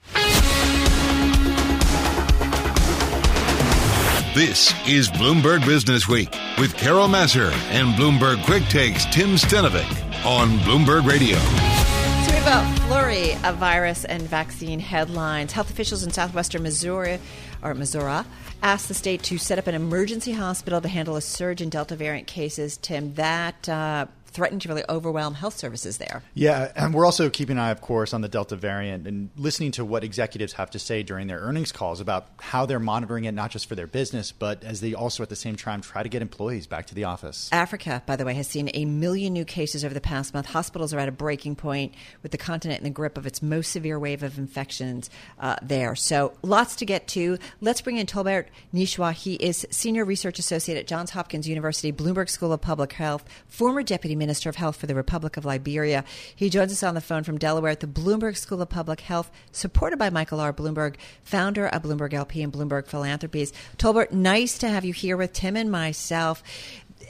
[4.34, 9.86] This is Bloomberg Business Week with Carol Massar and Bloomberg Quick Takes Tim Stenovec
[10.26, 11.36] on Bloomberg Radio.
[11.36, 15.52] So we have a flurry of virus and vaccine headlines.
[15.52, 17.20] Health officials in southwestern Missouri,
[17.62, 18.24] or Missouri,
[18.60, 21.94] asked the state to set up an emergency hospital to handle a surge in Delta
[21.94, 22.76] variant cases.
[22.76, 26.22] Tim, that uh, threatened to really overwhelm health services there.
[26.34, 29.70] Yeah, and we're also keeping an eye, of course, on the Delta variant and listening
[29.72, 33.32] to what executives have to say during their earnings calls about how they're monitoring it,
[33.32, 36.08] not just for their business, but as they also at the same time try to
[36.08, 37.48] get employees back to the office.
[37.52, 40.46] Africa, by the way, has seen a million new cases over the past month.
[40.46, 43.70] Hospitals are at a breaking point with the continent in the grip of its most
[43.70, 45.94] severe wave of infections uh, there.
[45.94, 47.38] So lots to get to.
[47.60, 49.12] Let's bring in Tolbert Nishwa.
[49.12, 53.82] He is Senior Research Associate at Johns Hopkins University, Bloomberg School of Public Health, former
[53.82, 56.02] Deputy Minister of Health for the Republic of Liberia.
[56.34, 59.30] He joins us on the phone from Delaware at the Bloomberg School of Public Health,
[59.52, 60.50] supported by Michael R.
[60.50, 63.52] Bloomberg, founder of Bloomberg LP and Bloomberg Philanthropies.
[63.76, 66.42] Tolbert, nice to have you here with Tim and myself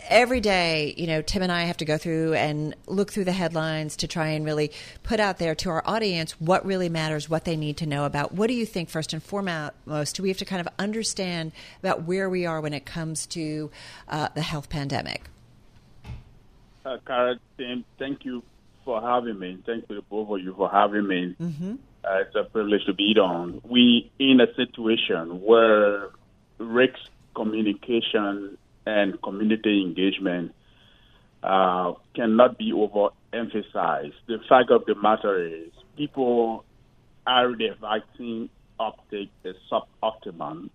[0.09, 3.33] every day, you know, Tim and I have to go through and look through the
[3.33, 4.71] headlines to try and really
[5.03, 8.33] put out there to our audience what really matters, what they need to know about.
[8.33, 12.03] What do you think, first and foremost, do we have to kind of understand about
[12.05, 13.71] where we are when it comes to
[14.09, 15.25] uh, the health pandemic?
[16.85, 17.37] Uh, Kara,
[17.99, 18.43] thank you
[18.85, 19.59] for having me.
[19.65, 21.35] Thank you both of you for having me.
[21.41, 21.75] Mm-hmm.
[22.05, 23.63] Uh, it's a privilege to be on.
[23.65, 26.11] We in a situation where
[26.59, 26.99] risk
[27.35, 30.55] communication and community engagement
[31.43, 34.13] uh, cannot be overemphasized.
[34.27, 36.67] The fact of the matter is, people
[37.27, 40.69] are the vaccine uptake is suboptimal,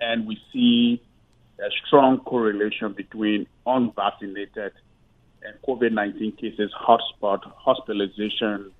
[0.00, 1.02] and we see
[1.58, 4.72] a strong correlation between unvaccinated
[5.44, 8.70] and COVID 19 cases, hotspot, hospitalization,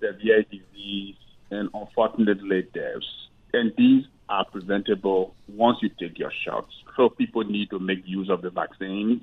[0.00, 1.16] severe disease,
[1.50, 3.28] and unfortunately deaths.
[3.52, 6.72] And these are preventable once you take your shots.
[6.96, 9.22] So people need to make use of the vaccines.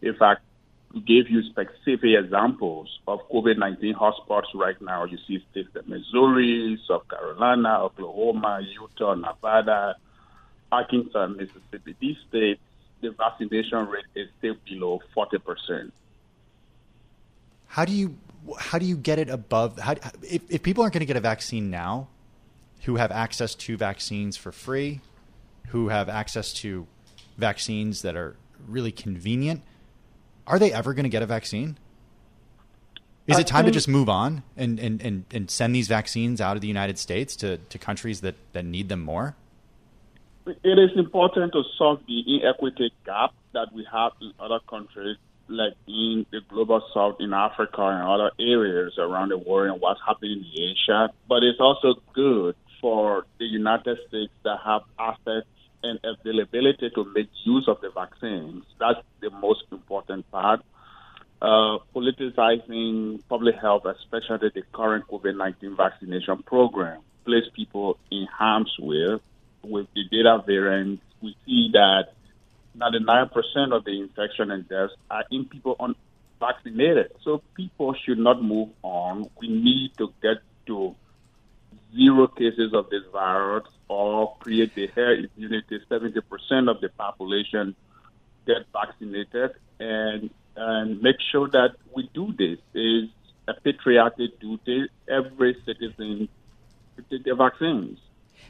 [0.00, 0.42] In fact,
[1.00, 5.04] gave you specific examples of COVID 19 hotspots right now.
[5.04, 9.96] You see states like Missouri, South Carolina, Oklahoma, Utah, Nevada,
[10.70, 11.96] Arkansas, Mississippi.
[11.98, 12.60] These states
[13.02, 15.90] the vaccination rate is still below 40%.
[17.66, 18.16] How do you
[18.58, 21.20] how do you get it above how, if, if people aren't going to get a
[21.20, 22.08] vaccine now
[22.84, 25.00] who have access to vaccines for free
[25.68, 26.88] who have access to
[27.38, 28.34] vaccines that are
[28.66, 29.62] really convenient
[30.44, 31.78] are they ever going to get a vaccine
[33.26, 36.56] is it time to just move on and, and, and, and send these vaccines out
[36.56, 39.36] of the United States to, to countries that, that need them more?
[40.46, 45.16] It is important to solve the inequity gap that we have in other countries,
[45.48, 50.00] like in the global south, in Africa, and other areas around the world, and what's
[50.06, 51.10] happening in Asia.
[51.28, 55.46] But it's also good for the United States to have assets
[55.84, 58.64] and availability to make use of the vaccines.
[58.78, 60.60] That's the most important part.
[61.40, 68.72] Uh, politicizing public health, especially the current COVID 19 vaccination program, place people in harm's
[68.78, 69.18] way
[69.62, 72.12] with the Delta variant, we see that
[72.76, 73.30] 99%
[73.76, 77.12] of the infection and deaths are in people unvaccinated.
[77.22, 79.30] So people should not move on.
[79.40, 80.94] We need to get to
[81.94, 85.80] zero cases of this virus or create the herd immunity.
[85.90, 87.74] 70% of the population
[88.46, 93.08] get vaccinated and and make sure that we do this is
[93.48, 94.86] a patriotic duty.
[95.08, 96.28] Every citizen
[96.96, 97.98] to take their vaccines.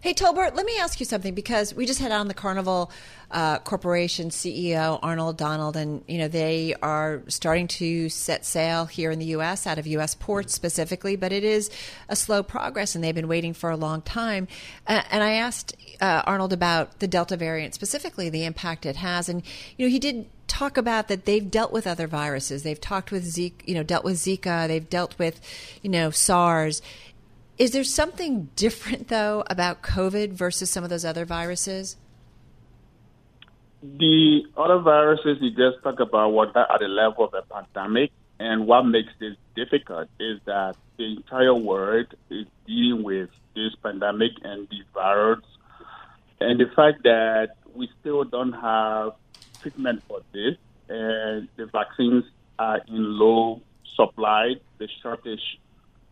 [0.01, 2.91] Hey, Tolbert, let me ask you something because we just had on the Carnival
[3.31, 9.11] uh, Corporation CEO Arnold Donald, and you know they are starting to set sail here
[9.11, 9.65] in the U.S.
[9.67, 10.15] out of U.S.
[10.15, 11.71] ports specifically, but it is
[12.09, 14.49] a slow progress, and they've been waiting for a long time.
[14.89, 19.29] Uh, and I asked uh, Arnold about the Delta variant specifically, the impact it has,
[19.29, 19.43] and
[19.77, 22.63] you know he did talk about that they've dealt with other viruses.
[22.63, 24.69] They've talked with Zika, you know, dealt with Zika.
[24.69, 25.41] They've dealt with,
[25.81, 26.83] you know, SARS.
[27.59, 31.97] Is there something different, though, about COVID versus some of those other viruses?
[33.83, 38.67] The other viruses you just talk about what at the level of a pandemic, and
[38.67, 44.69] what makes this difficult is that the entire world is dealing with this pandemic and
[44.71, 45.45] these virus,
[46.41, 49.13] and the fact that we still don't have
[49.61, 50.57] treatment for this,
[50.89, 52.25] and the vaccines
[52.59, 53.61] are in low
[53.95, 55.59] supply, the shortage,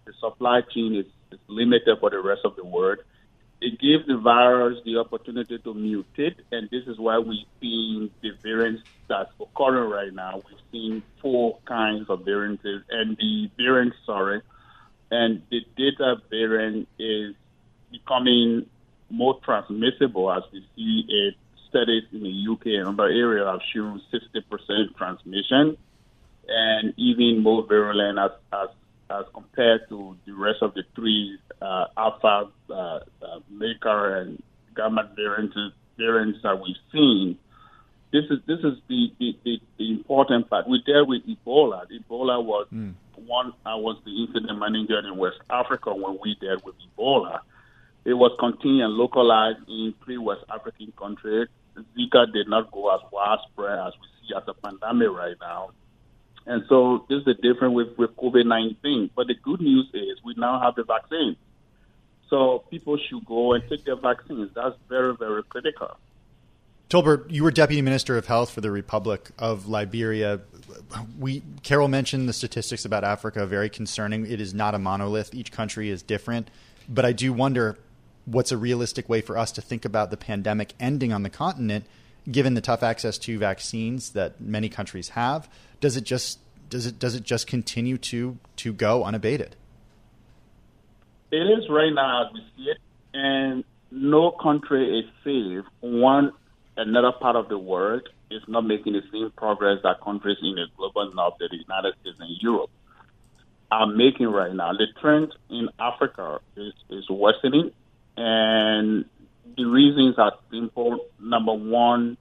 [0.05, 2.99] the supply chain is is limited for the rest of the world.
[3.61, 8.31] It gives the virus the opportunity to mutate, and this is why we've seen the
[8.43, 10.43] variants that's occurring right now.
[10.49, 14.41] We've seen four kinds of variants, and the variant, sorry,
[15.11, 17.35] and the Delta variant is
[17.91, 18.67] becoming
[19.11, 21.35] more transmissible as we see it
[21.69, 25.77] studies in the UK and other areas have shown 60% transmission
[26.49, 28.69] and even more virulent as, as,
[29.11, 34.43] as compared to the rest of the three uh, alpha, uh, uh, and
[34.77, 35.57] gamma variants,
[35.99, 37.39] variants that we've seen.
[38.13, 40.69] This is this is the, the, the, the important part.
[40.69, 41.87] We dealt with Ebola.
[41.87, 42.95] Ebola was mm.
[43.27, 43.53] one.
[43.65, 47.41] I was the incident manager in West Africa when we dealt with Ebola.
[48.05, 51.49] It was contained and localized in three West African countries.
[51.97, 55.71] Zika did not go as widespread as we see as a pandemic right now.
[56.47, 59.11] And so this is the difference with, with COVID 19.
[59.15, 61.37] But the good news is we now have the vaccine.
[62.29, 64.51] So people should go and take their vaccines.
[64.55, 65.97] That's very, very critical.
[66.89, 70.41] Tolbert, you were Deputy Minister of Health for the Republic of Liberia.
[71.19, 74.27] We Carol mentioned the statistics about Africa, very concerning.
[74.27, 75.33] It is not a monolith.
[75.33, 76.51] Each country is different.
[76.89, 77.79] But I do wonder
[78.25, 81.85] what's a realistic way for us to think about the pandemic ending on the continent,
[82.31, 85.49] given the tough access to vaccines that many countries have.
[85.81, 89.57] Does it just does it does it just continue to to go unabated?
[91.31, 92.79] It is right now as we see it,
[93.15, 95.65] and no country is safe.
[95.81, 96.33] One
[96.77, 100.67] another part of the world is not making the same progress that countries in the
[100.77, 102.71] global north, the United States and Europe,
[103.71, 104.73] are making right now.
[104.73, 107.73] The trend in Africa is, is worsening,
[108.17, 109.05] and
[109.57, 111.07] the reasons are simple.
[111.19, 112.17] Number one,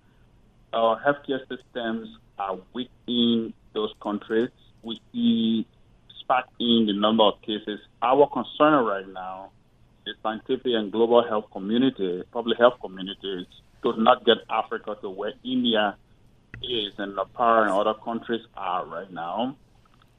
[0.73, 4.49] our healthcare systems are weak in those countries.
[4.83, 5.67] We see
[6.19, 7.79] spike in the number of cases.
[8.01, 9.51] Our concern right now,
[10.05, 13.45] the scientific and global health community, public health communities,
[13.83, 15.95] to not get Africa to where India
[16.61, 19.55] is and Nepal and other countries are right now.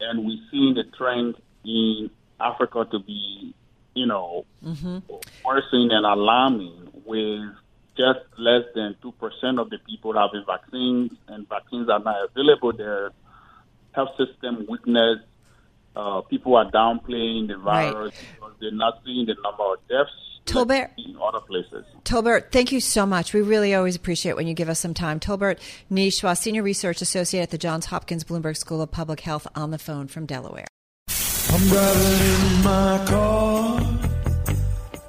[0.01, 3.55] And we see the trend in Africa to be,
[3.95, 4.99] you know, mm-hmm.
[5.45, 7.55] worsening and alarming with
[7.97, 13.11] just less than 2% of the people having vaccines, and vaccines are not available there.
[13.93, 15.19] Health system weakness,
[15.97, 18.25] uh, people are downplaying the virus right.
[18.35, 21.85] because they're not seeing the number of deaths Tolbert, in other places.
[22.05, 23.33] Tolbert, thank you so much.
[23.33, 25.21] We really always appreciate when you give us some time.
[25.21, 25.59] Tolbert
[25.91, 29.79] Nyenswah, Senior Research Associate at the Johns Hopkins Bloomberg School of Public Health, on the
[29.79, 30.67] phone from Delaware.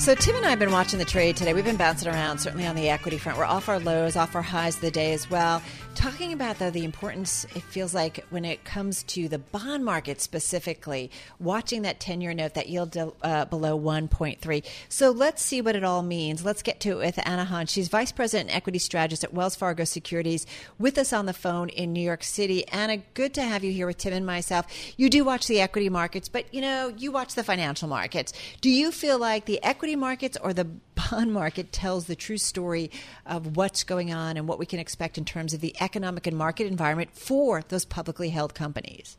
[0.00, 1.52] So Tim and I have been watching the trade today.
[1.52, 3.36] We've been bouncing around, certainly on the equity front.
[3.36, 5.60] We're off our lows, off our highs of the day as well.
[5.94, 10.22] Talking about though the importance, it feels like when it comes to the bond market
[10.22, 14.64] specifically, watching that ten-year note, that yield uh, below 1.3.
[14.88, 16.42] So let's see what it all means.
[16.46, 17.66] Let's get to it with Anna Hahn.
[17.66, 20.46] She's vice president and equity strategist at Wells Fargo Securities,
[20.78, 22.66] with us on the phone in New York City.
[22.68, 24.64] Anna, good to have you here with Tim and myself.
[24.96, 28.32] You do watch the equity markets, but you know you watch the financial markets.
[28.62, 30.64] Do you feel like the equity markets or the
[31.10, 32.90] bond market tells the true story
[33.26, 36.36] of what's going on and what we can expect in terms of the economic and
[36.36, 39.16] market environment for those publicly held companies.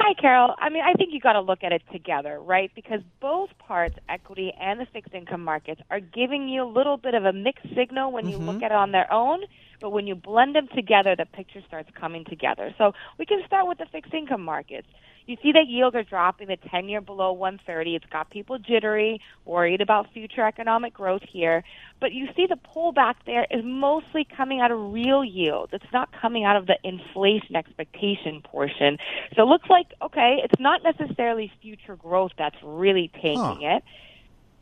[0.00, 0.54] Hi, Carol.
[0.58, 2.70] I mean, I think you got to look at it together, right?
[2.76, 7.14] Because both parts, equity and the fixed income markets, are giving you a little bit
[7.14, 8.48] of a mixed signal when you mm-hmm.
[8.48, 9.40] look at it on their own.
[9.80, 12.72] But when you blend them together, the picture starts coming together.
[12.78, 14.86] So we can start with the fixed income markets.
[15.28, 17.96] You see that yields are dropping, the 10 year below 130.
[17.96, 21.64] It's got people jittery, worried about future economic growth here.
[22.00, 25.74] But you see the pullback there is mostly coming out of real yields.
[25.74, 28.96] It's not coming out of the inflation expectation portion.
[29.36, 33.58] So it looks like, okay, it's not necessarily future growth that's really taking huh.
[33.60, 33.84] it.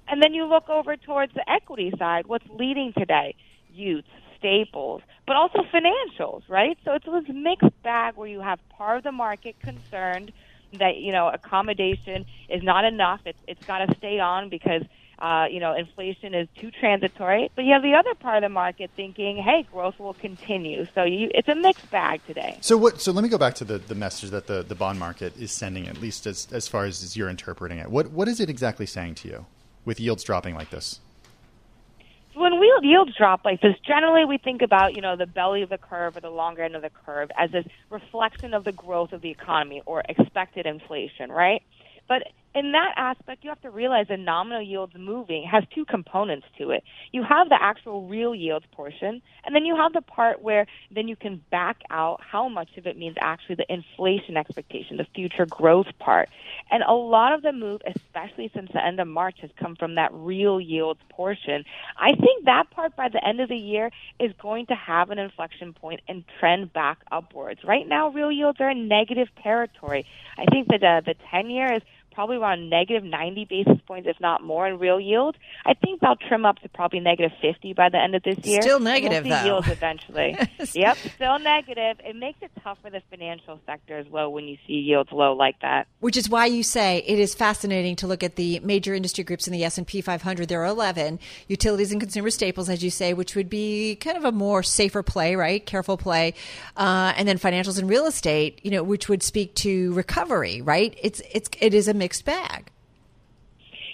[0.08, 2.26] And then you look over towards the equity side.
[2.26, 3.36] What's leading today?
[3.72, 6.76] Utes, staples, but also financials, right?
[6.84, 10.32] So it's this mixed bag where you have part of the market concerned
[10.79, 13.20] that you know accommodation is not enough.
[13.24, 14.83] It's it's got to stay on because
[15.18, 17.51] uh, you know inflation is too transitory.
[17.55, 20.87] But you have the other part of the market thinking, hey, growth will continue.
[20.95, 22.59] So you, it's a mixed bag today.
[22.61, 23.01] So what?
[23.01, 25.53] So let me go back to the, the message that the, the bond market is
[25.53, 27.91] sending, at least as as far as, you're interpreting it.
[27.91, 29.47] What what is it exactly saying to you
[29.85, 31.01] with yields dropping like this?
[32.37, 35.70] When we yields drop like this, generally we think about, you know, the belly of
[35.70, 39.12] the curve or the longer end of the curve as a reflection of the growth
[39.12, 41.62] of the economy or expected inflation, right?
[42.09, 42.22] But
[42.57, 46.70] in that aspect, you have to realize that nominal yields moving has two components to
[46.70, 46.82] it.
[47.12, 51.07] You have the actual real yields portion, and then you have the part where then
[51.07, 55.44] you can back out how much of it means actually the inflation expectation, the future
[55.44, 56.30] growth part.
[56.70, 59.96] And a lot of the move, especially since the end of March, has come from
[59.96, 61.62] that real yields portion.
[61.98, 65.18] I think that part by the end of the year is going to have an
[65.18, 67.61] inflection point and trend back upwards.
[67.64, 70.07] Right now, real yields are in negative territory.
[70.38, 71.82] I think that uh, the 10 year is
[72.16, 75.36] probably around negative 90 basis points, if not more, in real yield.
[75.66, 78.62] I think they'll trim up to probably negative 50 by the end of this year.
[78.62, 79.44] Still negative, we'll though.
[79.44, 80.34] yields eventually.
[80.72, 81.98] yep, still negative.
[82.02, 85.34] It makes it tough for the financial sector as well when you see yields low
[85.34, 85.88] like that.
[86.00, 89.46] Which is why you say it is fascinating to look at the major industry groups
[89.46, 90.48] in the S&P 500.
[90.48, 94.24] There are 11 utilities and consumer staples, as you say, which would be kind of
[94.24, 95.64] a more safer play, right?
[95.66, 96.32] Careful play,
[96.78, 100.98] uh, and then financials and real estate, you know, which would speak to recovery, right?
[101.02, 102.70] It's it's it is a mixed bag.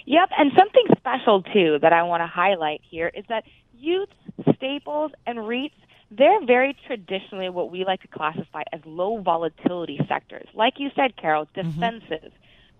[0.05, 3.43] Yep, and something special too that I want to highlight here is that
[3.75, 4.09] youth
[4.55, 5.71] staples and REITs
[6.15, 10.47] they're very traditionally what we like to classify as low volatility sectors.
[10.53, 11.71] Like you said, Carol, mm-hmm.
[11.71, 12.31] defensive.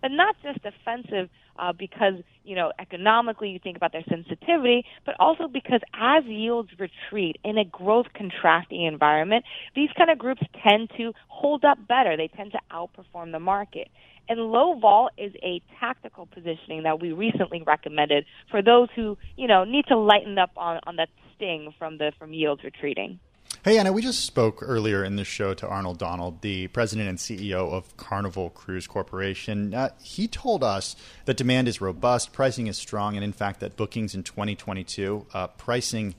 [0.04, 5.16] But not just defensive uh, because, you know, economically you think about their sensitivity, but
[5.18, 9.46] also because as yields retreat in a growth contracting environment,
[9.76, 12.18] these kind of groups tend to hold up better.
[12.18, 13.88] They tend to outperform the market.
[14.28, 19.48] And low vol is a tactical positioning that we recently recommended for those who, you
[19.48, 23.20] know, need to lighten up on, on that sting from the from yields retreating.
[23.64, 27.18] Hey, Anna, we just spoke earlier in the show to Arnold Donald, the president and
[27.18, 29.74] CEO of Carnival Cruise Corporation.
[29.74, 33.78] Uh, he told us that demand is robust, pricing is strong, and in fact, that
[33.78, 36.14] bookings in 2022, uh, pricing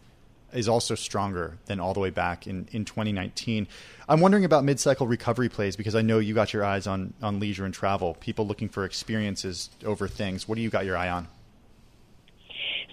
[0.54, 3.68] is also stronger than all the way back in, in 2019.
[4.08, 7.12] I'm wondering about mid cycle recovery plays because I know you got your eyes on,
[7.22, 10.48] on leisure and travel, people looking for experiences over things.
[10.48, 11.28] What do you got your eye on?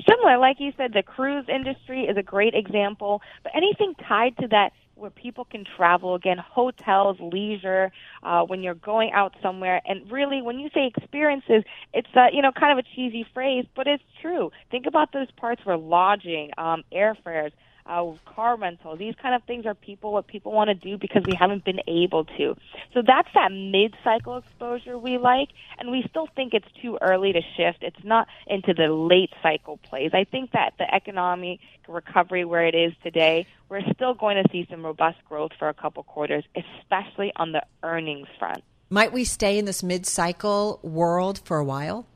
[0.08, 4.47] Similar, like you said, the cruise industry is a great example, but anything tied to
[4.49, 7.91] that where people can travel again, hotels, leisure,
[8.24, 9.82] uh, when you're going out somewhere.
[9.86, 13.66] And really, when you say experiences, it's uh, you know kind of a cheesy phrase,
[13.76, 14.52] but it's true.
[14.70, 17.52] Think about those parts where lodging, um, airfares,
[17.86, 18.95] uh, car rental.
[18.95, 21.79] These kind of things are people what people want to do because we haven't been
[21.88, 22.55] able to.
[22.93, 27.41] So that's that mid-cycle exposure we like, and we still think it's too early to
[27.57, 27.79] shift.
[27.82, 30.11] It's not into the late cycle plays.
[30.13, 34.67] I think that the economic recovery where it is today, we're still going to see
[34.69, 38.63] some robust growth for a couple quarters, especially on the earnings front.
[38.89, 42.07] Might we stay in this mid-cycle world for a while?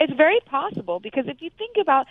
[0.00, 2.06] It's very possible because if you think about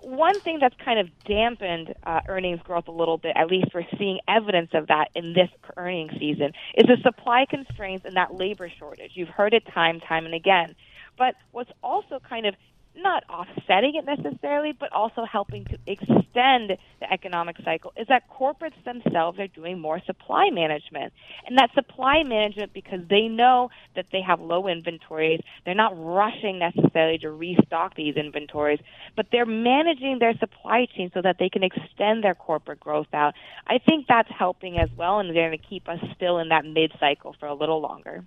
[0.00, 3.86] one thing that's kind of dampened uh, earnings growth a little bit, at least we're
[3.98, 8.70] seeing evidence of that in this earnings season, is the supply constraints and that labor
[8.78, 9.12] shortage.
[9.14, 10.74] You've heard it time, time and again.
[11.16, 12.54] But what's also kind of
[13.02, 18.82] not offsetting it necessarily, but also helping to extend the economic cycle is that corporates
[18.84, 21.12] themselves are doing more supply management.
[21.46, 26.58] And that supply management because they know that they have low inventories, they're not rushing
[26.58, 28.80] necessarily to restock these inventories,
[29.16, 33.34] but they're managing their supply chain so that they can extend their corporate growth out.
[33.66, 36.64] I think that's helping as well and they're going to keep us still in that
[36.64, 38.24] mid cycle for a little longer.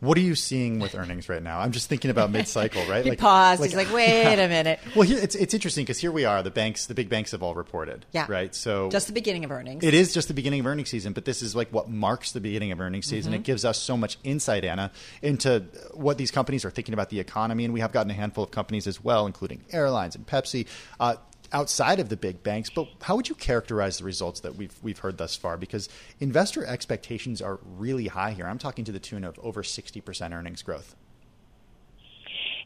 [0.00, 1.60] What are you seeing with earnings right now?
[1.60, 3.04] I'm just thinking about mid-cycle, right?
[3.04, 3.60] he like, paused.
[3.60, 4.30] Like, He's like, "Wait yeah.
[4.30, 6.42] a minute." Well, here, it's it's interesting because here we are.
[6.42, 8.06] The banks, the big banks, have all reported.
[8.12, 8.26] Yeah.
[8.28, 8.54] Right.
[8.54, 9.84] So just the beginning of earnings.
[9.84, 12.40] It is just the beginning of earnings season, but this is like what marks the
[12.40, 13.32] beginning of earnings season.
[13.32, 13.40] Mm-hmm.
[13.40, 14.90] It gives us so much insight, Anna,
[15.20, 18.42] into what these companies are thinking about the economy, and we have gotten a handful
[18.42, 20.66] of companies as well, including airlines and Pepsi.
[20.98, 21.16] Uh,
[21.52, 22.70] outside of the big banks.
[22.70, 25.56] But how would you characterize the results that we've we've heard thus far?
[25.56, 25.88] Because
[26.18, 28.46] investor expectations are really high here.
[28.46, 30.96] I'm talking to the tune of over 60% earnings growth.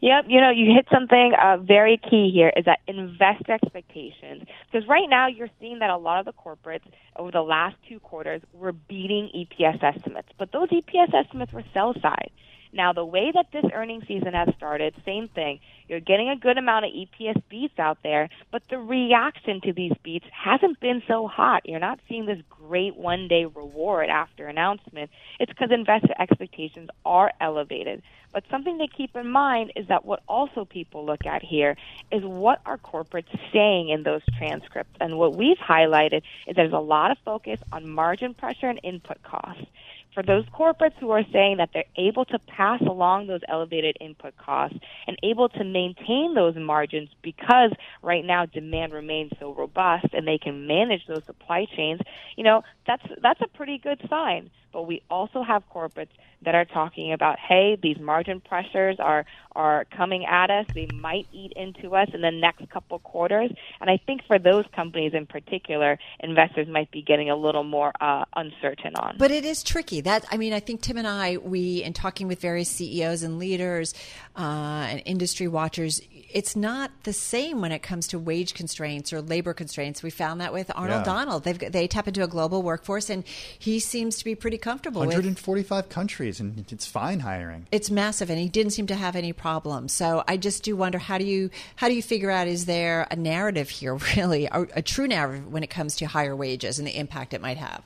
[0.01, 4.43] Yep, you know, you hit something uh, very key here is that invest expectations.
[4.71, 6.85] Because right now you're seeing that a lot of the corporates
[7.17, 11.95] over the last two quarters were beating EPS estimates, but those EPS estimates were sell
[12.03, 12.31] side.
[12.75, 15.61] Now, the way that this earnings season has started, same thing.
[15.87, 19.93] You're getting a good amount of EPS beats out there, but the reaction to these
[20.03, 21.63] beats hasn't been so hot.
[21.67, 25.11] You're not seeing this great one day reward after announcement.
[25.39, 28.03] It's because investor expectations are elevated.
[28.33, 31.77] But something to keep in mind is that what also people look at here
[32.11, 34.97] is what are corporates saying in those transcripts.
[35.01, 39.23] And what we've highlighted is there's a lot of focus on margin pressure and input
[39.23, 39.67] costs
[40.15, 44.37] for those corporates who are saying that they're able to pass along those elevated input
[44.37, 50.27] costs and able to maintain those margins because right now demand remains so robust and
[50.27, 52.01] they can manage those supply chains,
[52.37, 54.51] you know, that's that's a pretty good sign.
[54.73, 56.09] but we also have corporates
[56.45, 59.25] that are talking about, hey, these margin pressures are
[59.57, 60.67] are coming at us.
[60.75, 63.53] They might eat into us in the next couple quarters.
[63.81, 67.93] And I think for those companies in particular, investors might be getting a little more
[68.01, 69.17] uh, uncertain on.
[69.17, 70.01] But it is tricky.
[70.01, 73.39] That I mean, I think Tim and I, we in talking with various CEOs and
[73.39, 73.95] leaders
[74.37, 76.01] uh, and industry watchers,
[76.35, 80.03] it's not the same when it comes to wage constraints or labor constraints.
[80.03, 81.13] We found that with Arnold yeah.
[81.13, 81.45] Donald.
[81.45, 83.25] They've, they tap into a global workforce, and
[83.57, 85.01] he seems to be pretty comfortable.
[85.01, 87.67] 145 with, countries, and it's fine hiring.
[87.73, 89.93] It's massive, and he didn't seem to have any problems.
[89.93, 93.07] So I just do wonder how do you how do you figure out is there
[93.11, 96.87] a narrative here, really, a, a true narrative when it comes to higher wages and
[96.87, 97.83] the impact it might have?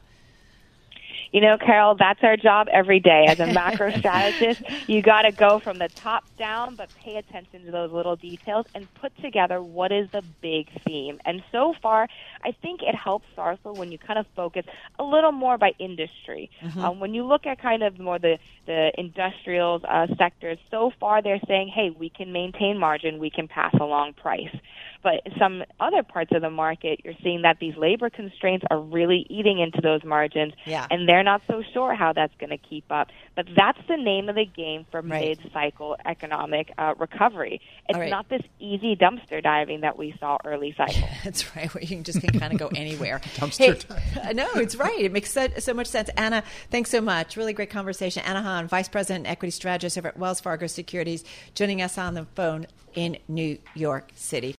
[1.33, 3.27] You know, Carol, that's our job every day.
[3.29, 7.67] As a macro strategist, you got to go from the top down, but pay attention
[7.67, 11.21] to those little details and put together what is the big theme.
[11.25, 12.09] And so far,
[12.45, 14.65] I think it helps Sarsil when you kind of focus
[14.99, 16.51] a little more by industry.
[16.63, 16.81] Mm-hmm.
[16.81, 21.23] Um, when you look at kind of more the the industrial uh, sectors, so far
[21.23, 24.55] they're saying, hey, we can maintain margin, we can pass along price.
[25.03, 29.27] But some other parts of the market, you're seeing that these labor constraints are really
[29.31, 30.87] eating into those margins, yeah.
[30.91, 33.09] and they're not so sure how that's going to keep up.
[33.37, 35.39] But that's the name of the game for right.
[35.39, 37.61] mid-cycle economic uh, recovery.
[37.89, 38.11] It's right.
[38.11, 41.09] not this easy dumpster diving that we saw early cycle.
[41.25, 43.21] that's right, where you can just can kind of go anywhere.
[43.37, 45.01] dumpster hey, No, it's right.
[45.01, 46.11] It makes so, so, much sense.
[46.17, 47.37] Anna, thanks so much.
[47.37, 48.23] Really great conversation.
[48.25, 51.25] Anna Hahn, Vice President and Equity Strategist over at Wells Fargo Securities,
[51.55, 54.55] joining us on the phone in New York City.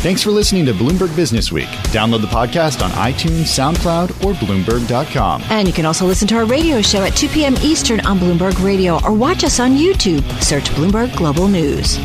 [0.00, 1.68] Thanks for listening to Bloomberg Business Week.
[1.92, 5.42] Download the podcast on iTunes, SoundCloud, or Bloomberg.com.
[5.50, 7.54] And you can also listen to our radio show at 2 p.m.
[7.60, 10.22] Eastern on Bloomberg Radio or watch us on YouTube.
[10.42, 11.98] Search Bloomberg Global News.